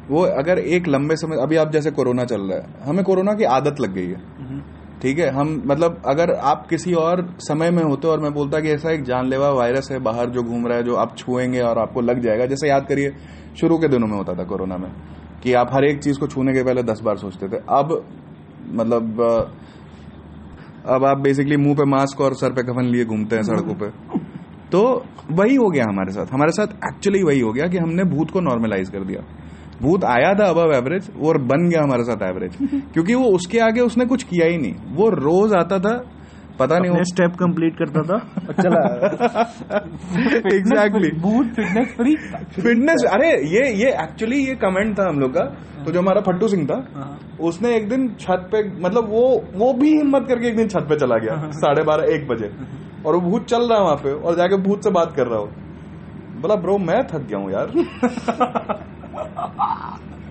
वो 0.10 0.22
अगर 0.40 0.60
एक 0.60 0.88
लंबे 0.88 1.16
समय 1.16 1.42
अभी 1.42 1.56
आप 1.56 1.72
जैसे 1.72 1.92
कोरोना 1.92 2.26
चल 2.26 2.42
रहा 2.42 2.58
है 2.58 2.90
हमें 2.90 3.04
कोरोना 3.06 3.34
की 3.34 3.44
आदत 3.44 3.80
लग 3.82 3.94
गई 3.94 4.08
है। 4.08 4.20
ठीक 5.02 5.20
है 5.20 5.30
हम 5.30 5.50
मतलब 5.66 6.02
अगर 6.06 6.32
आप 6.44 6.66
किसी 6.70 6.94
और 6.94 7.22
समय 7.40 7.72
में 7.72 7.84
होते 7.84 8.08
और 8.08 8.20
मैं 8.20 8.34
बोलता 8.34 8.60
कि 8.60 8.70
ऐसा 8.70 8.92
एक 8.92 9.04
जानलेवा 9.04 9.50
वायरस 9.50 9.92
है 9.92 10.00
बाहर 10.00 10.30
जो 10.30 10.44
घूम 10.44 10.68
रहा 10.68 10.78
है 10.78 10.84
जो 10.84 10.96
आप 10.96 11.16
छुएँगे 11.18 11.60
और 11.62 11.80
आपको 11.80 12.02
लग 12.02 12.22
जाएगा 12.22 12.46
जैसे 12.46 12.70
याद 12.70 12.86
करिए 12.88 13.14
शुरू 13.62 13.78
के 13.78 13.88
दिनों 13.88 14.08
में 14.08 14.18
होता 14.18 14.34
था 14.34 14.44
कोरोना 14.44 14.78
में 14.78 14.90
कि 15.44 15.54
आप 15.54 15.74
हर 15.74 15.86
एक 15.86 16.04
चीज़ 16.04 16.20
को 16.20 16.28
छूने 16.28 16.54
के 16.54 16.64
पहले 16.64 16.84
दस 16.84 17.02
बार 17.04 17.18
सोचते 17.18 17.48
थे। 17.48 17.58
अब 17.70 18.04
मतलब 18.72 19.22
अब 20.86 21.06
आप 21.06 21.18
बेसिकली 21.18 21.58
मुँह 21.58 21.76
पे 21.76 21.86
मास्क 21.86 22.22
और 22.22 22.34
सर 22.34 22.54
पे 22.54 22.64
कफन 22.64 22.86
लिए 22.86 23.06
घूमते 23.06 23.36
हैं 23.36 23.44
सड़कों 23.44 23.76
पे। 23.76 23.90
तो 24.72 24.82
वही 25.32 25.56
हो 25.56 25.70
गया 25.70 25.84
हमारे 25.90 26.12
साथ। 26.12 26.34
हमारे 26.34 26.52
साथ 26.52 26.68
एक्चुअली 26.88 27.24
वही 27.24 27.40
हो 27.40 27.52
गया 27.52 27.68
कि 27.68 27.78
हमने 27.78 28.04
भूत 28.04 28.32
को 28.32 28.40
नॉर्मलाइज 28.40 28.90
कर 28.90 29.04
दिया। 29.04 29.22
भूत 29.82 30.04
आया 30.04 30.34
था 30.34 30.46
अबव 30.50 30.74
एवरेज 30.76 31.10
और 31.26 31.38
बन 31.44 31.70
गया 31.70 31.82
हमारे 31.84 32.04
साथ 32.04 32.22
एवरेज 32.30 32.58
क्योंकि 32.94 33.16
वो 33.16 33.26
उसके 33.36 33.60
आगे 33.60 33.82
उसने 33.82 34.06
कुछ 34.06 34.24
किया 34.24 34.48
ही 34.48 34.58
नहीं। 34.58 34.74
वो 34.96 35.10
रोज 35.10 35.54
आता 35.54 35.80
था 35.80 35.96
पता 36.60 36.78
नहीं 36.80 37.04
स्टेप 37.04 37.36
कंप्लीट 37.40 37.76
करता 37.78 38.02
था। 38.02 38.18
चला। 38.62 38.80
एग्जैक्टली 40.56 41.10
भूत 41.22 41.48
फिटनेस 41.56 41.94
फ्री 41.98 42.16
फिटनेस 42.56 43.04
अरे 43.12 43.30
ये 43.30 43.68
ये 43.84 43.92
एक्चुअली 44.04 44.40
ये 44.46 44.56
कमेंट 44.56 44.98
था 45.00 45.08
हम 45.10 45.20
लोग 45.20 45.32
का 45.32 45.44
तो 45.86 45.92
जो 45.92 46.00
हमारा 46.00 46.22
फट्टू 46.22 46.48
सिंह 46.48 46.66
था 46.66 46.80
उसने 47.42 47.76
एक 47.76 47.88
दिन 47.90 48.08
छत 48.20 48.50
पे 48.52 48.64
मतलब 48.82 49.10
वो 49.10 49.24
वो 49.56 49.72
भी 49.74 49.92
हिम्मत 49.98 50.26
करके 50.28 50.48
एक 50.48 50.56
दिन 50.56 50.68
छत 50.68 50.86
पे 50.90 50.96
चला 50.96 51.18
गया 51.18 51.50
साढ़े 51.60 51.84
बारह 51.84 52.14
एक 52.16 52.28
बजे। 52.28 52.52
और 53.06 53.16
वो 53.16 53.22
भूत 53.22 53.46
चल 53.46 53.70
रहा 53.70 53.78
है 53.78 53.84
वहाँ 53.84 53.96
पे 53.96 54.12
और 54.12 54.36
जाके 54.36 54.58
भूत 54.58 54.84
से 54.84 54.92
बात 54.92 55.14
कर 55.16 55.28
रहा 55.28 55.40
हो। 55.40 55.46
बोला 56.42 56.56
ब्रो 56.56 56.78
मैं 56.78 57.02
थक 57.08 57.28
गया 57.30 57.40
हूँ 57.40 57.52
यार। 57.52 57.68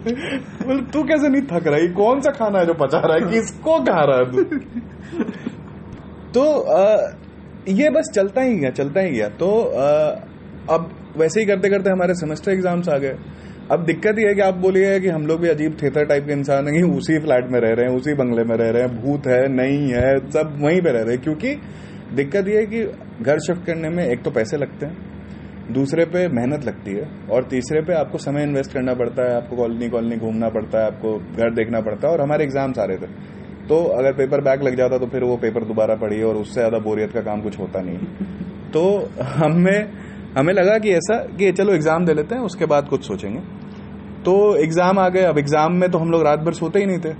बोले 0.06 0.82
तू 0.82 1.02
कैसे 1.02 1.28
नहीं 1.28 1.42
थक 1.42 1.66
रहा? 1.66 1.76
है? 1.76 1.88
कौन 1.88 2.20
सा 2.20 2.30
खाना 2.30 2.58
है 2.58 2.66
जो 2.66 2.74
पचा 2.74 2.98
रहा 2.98 3.14
है? 3.14 3.30
किसको 3.32 3.78
खा 3.80 4.04
रहा 4.04 4.18
है 4.18 4.24
तू? 4.32 4.42
तो 6.34 6.42
अ, 6.52 7.12
ये 7.68 7.90
बस 7.90 8.10
चलता 8.14 8.42
ही 8.42 8.56
गया 8.56 8.70
चलता 8.70 9.00
ही 9.00 9.10
गया। 9.10 9.28
तो 9.28 9.48
अ, 9.62 10.20
अब 10.70 10.90
वैसे 11.16 11.40
ही 11.40 11.46
करते 11.46 11.68
करते 11.68 11.90
हमारे 11.90 12.14
सेमेस्टर 12.14 12.52
एग्ज़ाम्स 12.52 12.88
आ 12.88 12.98
गए। 12.98 13.16
अब 13.72 13.84
दिक्कत 13.84 14.18
ये 14.18 14.26
है 14.28 14.34
कि 14.34 14.40
आप 14.40 14.54
बोलिए 14.54 14.98
कि 15.00 15.08
हम 15.08 15.26
लोग 15.26 15.40
भी 15.40 15.48
अजीब 15.48 15.76
थेतर 15.82 16.04
टाइप 16.04 16.26
के 16.26 16.32
इंसान 16.32 16.68
हैं 16.68 16.82
उसी 16.96 17.18
फ्लैट 17.18 17.50
में 17.50 17.60
रह 17.60 17.72
रहे 17.74 17.86
हैं 17.86 17.96
उसी 17.96 18.14
बंगले 18.14 18.44
में 18.44 18.56
रह 18.56 18.70
रहे 18.70 18.82
हैं 18.82 19.00
भूत 19.02 19.26
है 19.26 19.48
नहीं 19.48 19.88
है 19.92 20.30
सब 20.30 20.58
वहीं 20.60 20.80
पे 20.80 20.92
रह 20.92 21.02
रहे 21.02 21.14
हैं। 21.14 21.22
क्योंकि 21.22 21.54
दिक्कत 22.14 22.48
ये 22.48 22.56
है 22.56 22.66
कि 22.66 22.84
घर 23.22 23.38
शिफ्ट 23.38 23.66
करने 23.66 23.88
में 23.88 24.04
एक 24.04 24.22
तो 24.22 24.30
पैसे 24.30 24.56
लगते 24.56 24.86
हैं। 24.86 25.15
दूसरे 25.72 26.04
पे 26.04 26.26
मेहनत 26.28 26.64
लगती 26.64 26.92
है 26.92 27.08
और 27.30 27.44
तीसरे 27.44 27.80
पे 27.80 27.92
आपको 27.92 28.18
समय 28.18 28.42
इन्वेस्ट 28.42 28.72
करना 28.72 28.94
पड़ता 28.94 29.22
है 29.22 29.36
आपको 29.36 29.56
कॉलोनी 29.56 29.88
कॉलोनी 29.88 30.16
घूमना 30.16 30.48
पड़ता 30.48 30.78
है 30.78 30.86
आपको 30.86 31.16
घर 31.18 31.54
देखना 31.54 31.80
पड़ता 31.80 32.08
है 32.08 32.12
और 32.14 32.20
हमारे 32.20 32.44
एग्ज़ाम्स 32.44 32.78
आ 32.78 32.84
रहे 32.84 32.96
थे। 32.96 33.06
तो 33.68 33.82
अगर 33.92 34.12
पेपर 34.12 34.40
बैक 34.40 34.62
लग 34.62 34.76
जाता 34.76 34.98
तो 34.98 35.06
फिर 35.06 35.24
वो 35.24 35.36
पेपर 35.36 35.64
दोबारा 35.64 35.94
पढ़िए 35.94 36.22
और 36.22 36.36
उससे 36.36 36.54
ज़्यादा 36.54 36.78
बोरियत 36.78 37.12
का 37.12 37.20
काम 37.20 37.40
कुछ 37.40 37.58
होता 37.58 37.80
नहीं। 37.80 37.98
तो 38.72 39.10
हमें 39.22 39.92
हमें 40.38 40.52
लगा 40.54 40.78
कि 40.78 40.90
ऐसा 40.90 41.16
कि 41.38 41.52
चलो 41.52 41.74
एग्ज़ाम 41.74 42.04
दे 42.06 42.14
लेते 42.14 42.34
हैं 42.34 42.42
उसके 42.42 42.66
बाद 42.66 42.88
कुछ 42.88 43.06
सोचेंगे। 43.06 43.40
तो 44.24 44.34
एग्ज़ाम 44.56 44.98
आ 44.98 45.08
गए 45.08 45.22
अब 45.22 45.38
एग्ज़ाम 45.38 45.72
में 45.72 45.90
तो 45.90 45.98
हम 45.98 46.10
लोग 46.10 46.22
रात 46.22 46.38
भर 46.38 46.52
सोते 46.52 46.78
ही 46.78 46.86
नहीं 46.86 46.98
थे। 46.98 47.14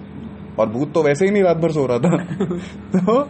और 0.59 0.69
भूत 0.69 0.93
तो 0.95 1.03
वैसे 1.03 1.25
ही 1.25 1.31
नहीं 1.31 1.43
रात 1.43 1.57
भर 1.57 1.71
सो 1.71 1.87
रहा 1.87 1.99
था। 1.99 2.17
तो 2.97 3.23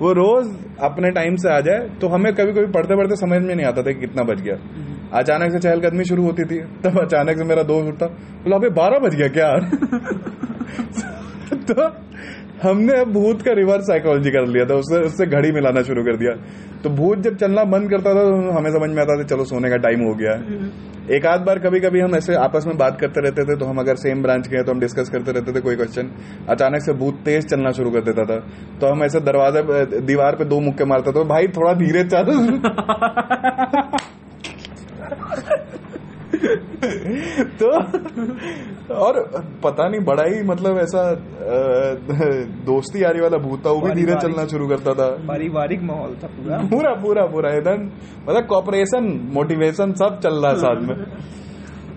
वो 0.00 0.12
रोज 0.12 0.46
अपने 0.80 1.10
टाइम 1.10 1.36
से 1.36 1.48
आ 1.48 1.60
जाए 1.60 1.88
तो 2.00 2.08
हमें 2.08 2.32
कभी 2.34 2.52
कभी 2.52 2.66
पढ़ते 2.66 2.96
पढ़ते 2.96 3.16
समझ 3.16 3.42
में 3.42 3.54
नहीं 3.54 3.66
आता 3.66 3.82
था 3.82 3.92
कि 3.92 4.00
कितना 4.00 4.22
बज 4.22 4.40
गया। 4.40 4.56
अचानक 5.18 5.52
से 5.52 5.58
चहलकदमी 5.58 6.04
शुरू 6.04 6.22
होती 6.24 6.44
थी 6.44 6.58
तब 6.82 7.00
अचानक 7.00 7.38
से 7.38 7.44
मेरा 7.44 7.62
दोस्त 7.62 7.88
उठता 7.88 8.06
बोला 8.44 8.56
अभी 8.56 8.68
बारह 8.68 8.98
बज 8.98 9.14
गया 9.14 9.28
क्या? 9.28 9.50
तो 11.68 11.88
हमने 12.62 13.00
अब 13.00 13.12
भूत 13.12 13.42
का 13.42 13.52
रिवर्स 13.52 13.84
साइकोलॉजी 13.84 14.30
कर 14.30 14.46
लिया 14.46 14.64
था 14.64 14.74
उससे 14.74 15.00
उससे 15.00 15.26
घड़ी 15.26 15.52
मिलाना 15.52 15.82
शुरू 15.82 16.02
कर 16.04 16.16
दिया। 16.16 16.32
तो 16.82 16.90
भूत 16.90 17.18
जब 17.18 17.36
चलना 17.36 17.64
बंद 17.64 17.90
करता 17.90 18.10
था 18.10 18.22
तो 18.24 18.52
हमें 18.58 18.70
समझ 18.70 18.90
में 18.90 19.02
आता 19.02 19.18
था 19.18 19.24
चलो 19.24 19.44
सोने 19.44 19.70
का 19.70 19.76
टाइम 19.76 20.00
हो 20.00 20.14
गया। 20.14 20.34
है 20.34 21.16
एक 21.16 21.26
आध 21.26 21.40
बार 21.40 21.58
कभी 21.58 21.80
कभी 21.80 22.00
हम 22.00 22.14
ऐसे 22.14 22.34
आपस 22.34 22.64
में 22.66 22.76
बात 22.76 22.98
करते 23.00 23.20
रहते 23.20 23.44
थे 23.44 23.56
तो 23.56 23.66
हम 23.66 23.78
अगर 23.78 23.96
सेम 23.96 24.22
ब्रांच 24.22 24.48
के 24.48 24.56
हैं 24.56 24.64
तो 24.64 24.72
हम 24.72 24.80
डिस्कस 24.80 25.10
करते 25.10 25.32
रहते 25.32 25.52
थे 25.52 25.60
कोई 25.60 25.76
क्वेश्चन 25.76 26.10
अचानक 26.48 26.82
से 26.82 26.92
भूत 26.92 27.14
तेज 27.24 27.44
चलना 27.44 27.70
शुरू 27.70 27.90
कर 27.90 28.00
देता 28.00 28.24
था। 28.24 28.38
तो 28.80 28.86
हम 28.86 29.04
ऐसे 29.04 29.20
दरवाजे 29.20 30.00
दीवार 30.00 30.36
पे 30.36 30.44
दो 30.44 30.60
मुक्के 30.60 30.84
मारते 30.84 31.12
थे 31.12 31.24
भाई 31.24 31.46
थोड़ा 31.48 31.72
धीरे 31.74 32.04
चल। 32.04 32.32
तो 37.58 37.68
और 38.94 39.20
पता 39.64 39.88
नहीं 39.88 40.00
बड़ा 40.00 40.24
ही 40.24 40.42
मतलब 40.42 40.78
ऐसा 40.78 41.02
दोस्ती 42.66 43.02
यारी 43.02 43.20
वाला 43.20 43.38
भूत 43.38 43.64
था 43.66 43.70
वो 43.70 43.80
भी 43.80 43.90
धीरे 43.90 44.14
चलना 44.14 44.46
शुरू 44.46 44.68
करता 44.68 44.94
था। 44.94 45.08
पारिवारिक 45.28 45.82
माहौल 45.82 46.14
था 46.14 46.26
पूरा। 46.26 46.58
पूरा 46.72 46.92
पूरा 46.94 47.26
पूरा 47.26 47.50
एकदम 47.50 47.84
मतलब 48.28 48.46
कॉपरेशन 48.46 49.04
मोटिवेशन 49.34 49.92
सब 49.92 50.18
चल 50.18 50.34
रहा 50.34 50.50
है 50.50 50.56
साथ 50.56 50.82
में। 50.82 50.96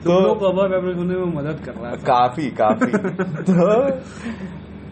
तो 0.03 0.19
लोग 0.21 0.39
को 0.39 0.45
अबव 0.45 0.61
में 0.81 1.33
मदद 1.35 1.57
कर 1.65 1.73
रहा 1.73 1.89
है। 1.91 1.97
काफ़ी 1.97 2.47
काफ़ी। 2.51 2.91
तो 3.43 3.55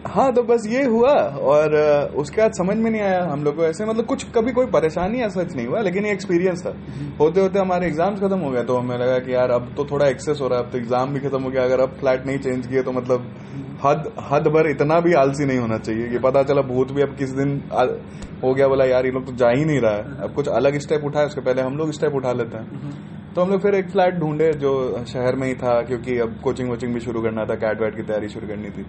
हाँ 0.06 0.32
तो 0.32 0.42
बस 0.42 0.66
ये 0.68 0.82
हुआ 0.86 1.12
और 1.52 1.74
उसके 2.16 2.40
बाद 2.40 2.52
समझ 2.52 2.76
में 2.76 2.90
नहीं 2.90 3.02
आया 3.02 3.22
हम 3.24 3.42
लोग 3.44 3.56
को 3.56 3.64
ऐसे 3.64 3.84
मतलब 3.84 4.06
कुछ 4.06 4.24
कभी 4.34 4.52
कोई 4.52 4.66
परेशानी 4.72 5.20
ऐसा 5.22 5.42
नहीं 5.44 5.66
हुआ 5.66 5.80
लेकिन 5.80 6.06
ये 6.06 6.12
एक्सपीरियंस 6.12 6.62
था। 6.66 6.74
होते 7.20 7.40
होते 7.40 7.58
हमारे 7.58 7.86
एग्ज़ाम्स 7.86 8.20
खत्म 8.20 8.38
हो 8.38 8.50
गए 8.50 8.62
तो 8.64 8.76
हमें 8.76 8.96
लगा 8.96 9.18
कि 9.18 9.34
यार 9.34 9.50
अब 9.50 9.72
तो 9.76 9.84
थोड़ा 9.84 10.06
एक्सेस 10.06 10.40
हो 10.40 10.48
रहा 10.48 10.58
है 10.58 10.64
अब 10.64 10.70
तो 10.72 10.78
एग्ज़ाम 10.78 11.14
भी 11.14 11.20
खत्म 11.20 11.42
हो 11.42 11.50
गया 11.50 11.64
अगर 11.64 11.80
अब 11.80 11.96
फ्लैट 12.00 12.26
नहीं 12.26 12.38
चेंज 12.38 12.66
किए 12.66 12.82
तो 12.82 12.92
मतलब 12.92 13.26
हद 13.84 14.12
हद 14.30 14.48
भर 14.48 14.70
इतना 14.70 15.00
भी 15.00 15.12
आलसी 15.14 15.46
नहीं 15.46 15.58
होना 15.58 15.78
चाहिए 15.78 16.08
कि 16.08 16.18
पता 16.20 16.42
चला 16.42 16.62
भूत 16.68 16.92
भी 16.92 17.02
अब 17.02 17.16
किस 17.16 17.30
दिन 17.32 17.60
आ, 17.72 17.84
हो 18.42 18.54
गया 18.54 18.68
बोला 18.68 18.84
यार 18.84 19.06
ये 19.06 19.12
लोग 19.12 19.26
तो 19.26 19.32
जा 19.34 19.50
ही 19.50 19.64
नहीं 19.64 19.80
रहा 19.80 19.92
है। 19.92 20.22
अब 20.22 20.34
कुछ 20.34 20.48
अलग 20.50 20.78
स्टेप 20.80 21.04
उठाए 21.04 21.26
उसके 21.26 21.40
पहले 21.40 21.62
हम 21.62 21.76
लोग 21.76 21.92
स्टेप 21.92 22.14
उठा 22.14 22.32
लेते 22.32 22.56
हैं। 22.56 22.66
तो 23.36 23.42
हम 23.42 23.50
लोग 23.50 23.60
फिर 23.62 23.74
एक 23.74 23.88
फ्लैट 23.90 24.14
ढूंढे 24.14 24.50
जो 24.52 24.70
शहर 25.06 25.36
में 25.36 25.46
ही 25.46 25.54
था 25.54 25.72
क्योंकि 25.82 26.16
अब 26.18 26.36
कोचिंग 26.44 26.68
वोचिंग 26.68 26.92
भी 26.94 27.00
शुरू 27.00 27.22
करना 27.22 27.44
था 27.44 27.54
कैट 27.54 27.80
वैट 27.80 27.96
की 27.96 28.02
तैयारी 28.02 28.28
शुरू 28.28 28.46
करनी 28.48 28.68
थी। 28.68 28.84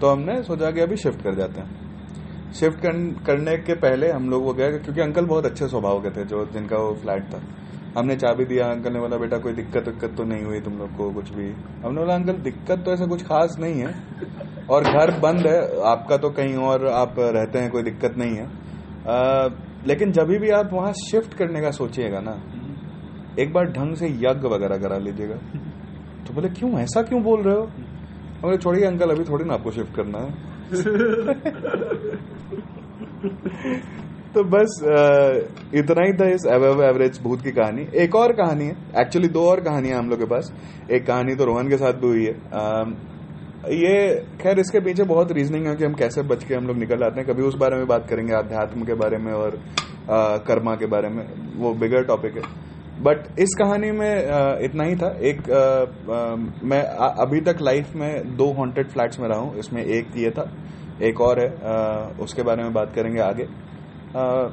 तो 0.00 0.08
हमने 0.08 0.42
सोचा 0.42 0.70
कि 0.70 0.80
अभी 0.80 0.96
शिफ्ट 0.96 1.22
कर 1.22 1.34
जाते 1.34 1.60
हैं। 1.60 2.52
शिफ्ट 2.54 2.78
करने 3.26 3.56
के 3.60 3.74
पहले 3.76 4.10
हम 4.10 4.28
लोग 4.30 4.44
वो 4.44 4.52
गए 4.52 4.78
क्योंकि 4.78 5.00
अंकल 5.00 5.26
बहुत 5.26 5.46
अच्छे 5.46 5.68
स्वभाव 5.68 6.00
के 6.00 6.10
थे 6.10 6.24
जो 6.24 6.44
जिनका 6.52 6.76
वो 6.76 6.92
फ्लैट 6.94 7.24
था। 7.24 7.40
हमने 7.96 8.16
चाबी 8.16 8.44
दिया 8.44 8.66
अंकल 8.66 8.92
ने 8.92 9.00
बोला 9.00 9.16
बेटा 9.16 9.38
कोई 9.38 9.52
दिक्कत 9.52 9.88
विक्कत 9.88 10.14
तो 10.16 10.24
नहीं 10.24 10.44
हुई 10.44 10.60
तुम 10.60 10.78
लोग 10.78 10.96
को 10.96 11.10
कुछ 11.14 11.30
भी। 11.30 11.48
हमने 11.84 12.00
बोला 12.00 12.14
अंकल 12.14 12.38
दिक्कत 12.42 12.84
तो 12.84 12.92
ऐसा 12.92 13.06
कुछ 13.06 13.22
खास 13.22 13.56
नहीं 13.60 13.82
है 13.82 13.94
और 14.70 14.84
घर 14.92 15.18
बंद 15.20 15.46
है 15.46 15.58
आपका 15.86 16.16
तो 16.16 16.30
कहीं 16.30 16.54
और 16.66 16.86
आप 16.92 17.18
रहते 17.18 17.58
हैं 17.58 17.70
कोई 17.70 17.82
दिक्कत 17.82 18.14
नहीं 18.18 18.36
है। 18.36 18.46
आ, 19.08 19.48
लेकिन 19.86 20.12
जब 20.12 20.32
भी 20.38 20.50
आप 20.52 20.70
वहाँ 20.72 20.92
शिफ्ट 21.02 21.34
करने 21.34 21.60
का 21.60 21.70
सोचिएगा 21.72 22.20
ना 22.20 22.38
एक 23.38 23.52
बार 23.52 23.64
ढंग 23.64 23.96
से 23.96 24.06
यज्ञ 24.06 24.28
वगैरह 24.28 24.76
करा 24.76 24.98
लीजिएगा। 24.98 25.36
तो 26.26 26.34
बोले 26.34 26.48
क्यों? 26.48 26.80
ऐसा 26.80 27.02
क्यों 27.02 27.22
बोल 27.22 27.42
रहे 27.42 27.54
हो? 27.54 27.68
बोले 28.42 28.56
छोड़िए 28.56 28.84
अंकल 28.84 29.10
अभी 29.10 29.24
थोड़ी 29.24 29.44
ना 29.44 29.54
आपको 29.54 29.70
शिफ्ट 29.70 29.96
करना 29.96 30.18
है। 30.18 30.58
तो 34.34 34.44
बस 34.44 34.80
इतना 35.74 36.06
ही 36.06 36.12
था 36.12 36.28
इस 36.28 36.44
एव 36.48 36.84
एवरेज 36.84 37.22
भूत 37.22 37.42
की 37.42 37.50
कहानी। 37.50 37.86
एक 37.94 38.14
और 38.14 38.32
कहानी 38.32 38.64
है। 38.64 38.76
एक्चुअली 38.98 39.28
दो 39.28 39.50
और 39.50 39.60
कहानियाँ 39.60 39.98
हम 39.98 40.10
लोग 40.10 40.18
के 40.18 40.24
पास। 40.24 40.52
एक 40.90 41.06
कहानी 41.06 41.34
तो 41.34 41.44
रोहन 41.44 41.68
के 41.68 41.76
साथ 41.76 41.92
भी 41.92 42.06
हुई 42.06 42.24
है। 42.24 42.32
अम, 42.32 42.96
ये 43.68 44.24
खैर 44.40 44.58
इसके 44.58 44.80
पीछे 44.80 45.04
बहुत 45.04 45.32
रीजनिंग 45.32 45.66
है 45.66 45.76
कि 45.76 45.84
हम 45.84 45.94
कैसे 45.94 46.22
बच 46.22 46.44
के 46.44 46.54
हम 46.54 46.66
लोग 46.66 46.76
निकल 46.76 47.02
आते 47.02 47.20
हैं। 47.20 47.30
कभी 47.30 47.42
उस 47.42 47.54
बारे 47.54 47.76
में 47.76 47.86
बात 47.86 48.06
करेंगे 48.10 48.32
अध्यात्म 48.32 48.84
के 48.84 48.94
बारे 48.94 49.18
में 49.18 49.32
और 49.32 49.60
अ, 50.10 50.36
कर्मा 50.36 50.74
के 50.74 50.86
बारे 50.86 51.08
में। 51.08 51.26
वो 51.56 51.74
बिगर 51.74 52.02
टॉपिक 52.02 52.36
है। 52.36 52.67
बट 53.02 53.38
इस 53.38 53.54
कहानी 53.58 53.90
में 53.90 54.14
इतना 54.64 54.84
ही 54.84 54.96
था। 54.96 55.08
एक 55.30 55.50
अ, 55.50 55.84
अ, 56.12 56.36
मैं 56.64 56.82
अभी 57.24 57.40
तक 57.40 57.56
लाइफ 57.62 57.94
में 57.96 58.36
दो 58.36 58.52
हॉन्टेड 58.52 58.88
फ्लैट्स 58.90 59.20
में 59.20 59.28
रहा 59.28 59.38
हूँ। 59.38 59.58
इसमें 59.58 59.84
एक 59.84 60.16
ये 60.16 60.30
था 60.30 60.50
एक 61.02 61.20
और 61.20 61.40
है 61.40 61.48
अ, 61.48 62.10
उसके 62.20 62.42
बारे 62.42 62.62
में 62.62 62.72
बात 62.72 62.92
करेंगे 62.94 63.20
आगे। 63.20 63.42
अ, 63.42 64.48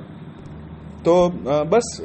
तो 1.05 1.15
अ, 1.49 1.63
बस 1.63 1.99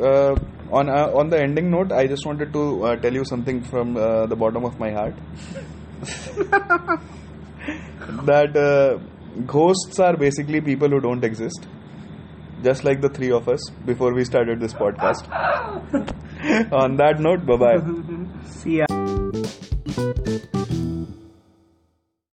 on 0.73 0.89
on 0.91 1.29
the 1.31 1.35
ending 1.35 1.71
note 1.71 1.93
I 1.93 2.09
just 2.09 2.27
wanted 2.27 2.53
to 2.53 2.63
tell 3.03 3.17
you 3.17 3.25
something 3.25 3.63
from 3.63 3.95
the 4.27 4.37
bottom 4.39 4.65
of 4.65 4.81
my 4.81 4.93
heart 4.93 5.15
that 8.29 8.55
uh, 8.57 8.93
ghosts 9.51 9.99
are 10.05 10.15
basically 10.21 10.61
people 10.69 10.95
who 10.95 11.01
don't 11.07 11.27
exist. 11.29 11.67
Just 12.63 12.85
like 12.85 13.01
the 13.01 13.09
three 13.09 13.31
of 13.31 13.49
us 13.49 13.69
before 13.87 14.13
we 14.13 14.25
started 14.25 14.61
this 14.61 14.75
podcast 14.75 15.31
on 16.73 16.97
that 16.97 17.21
note 17.21 17.47
bye 17.47 17.57
bye 17.57 17.79
See 18.61 18.79
ya. 18.79 19.00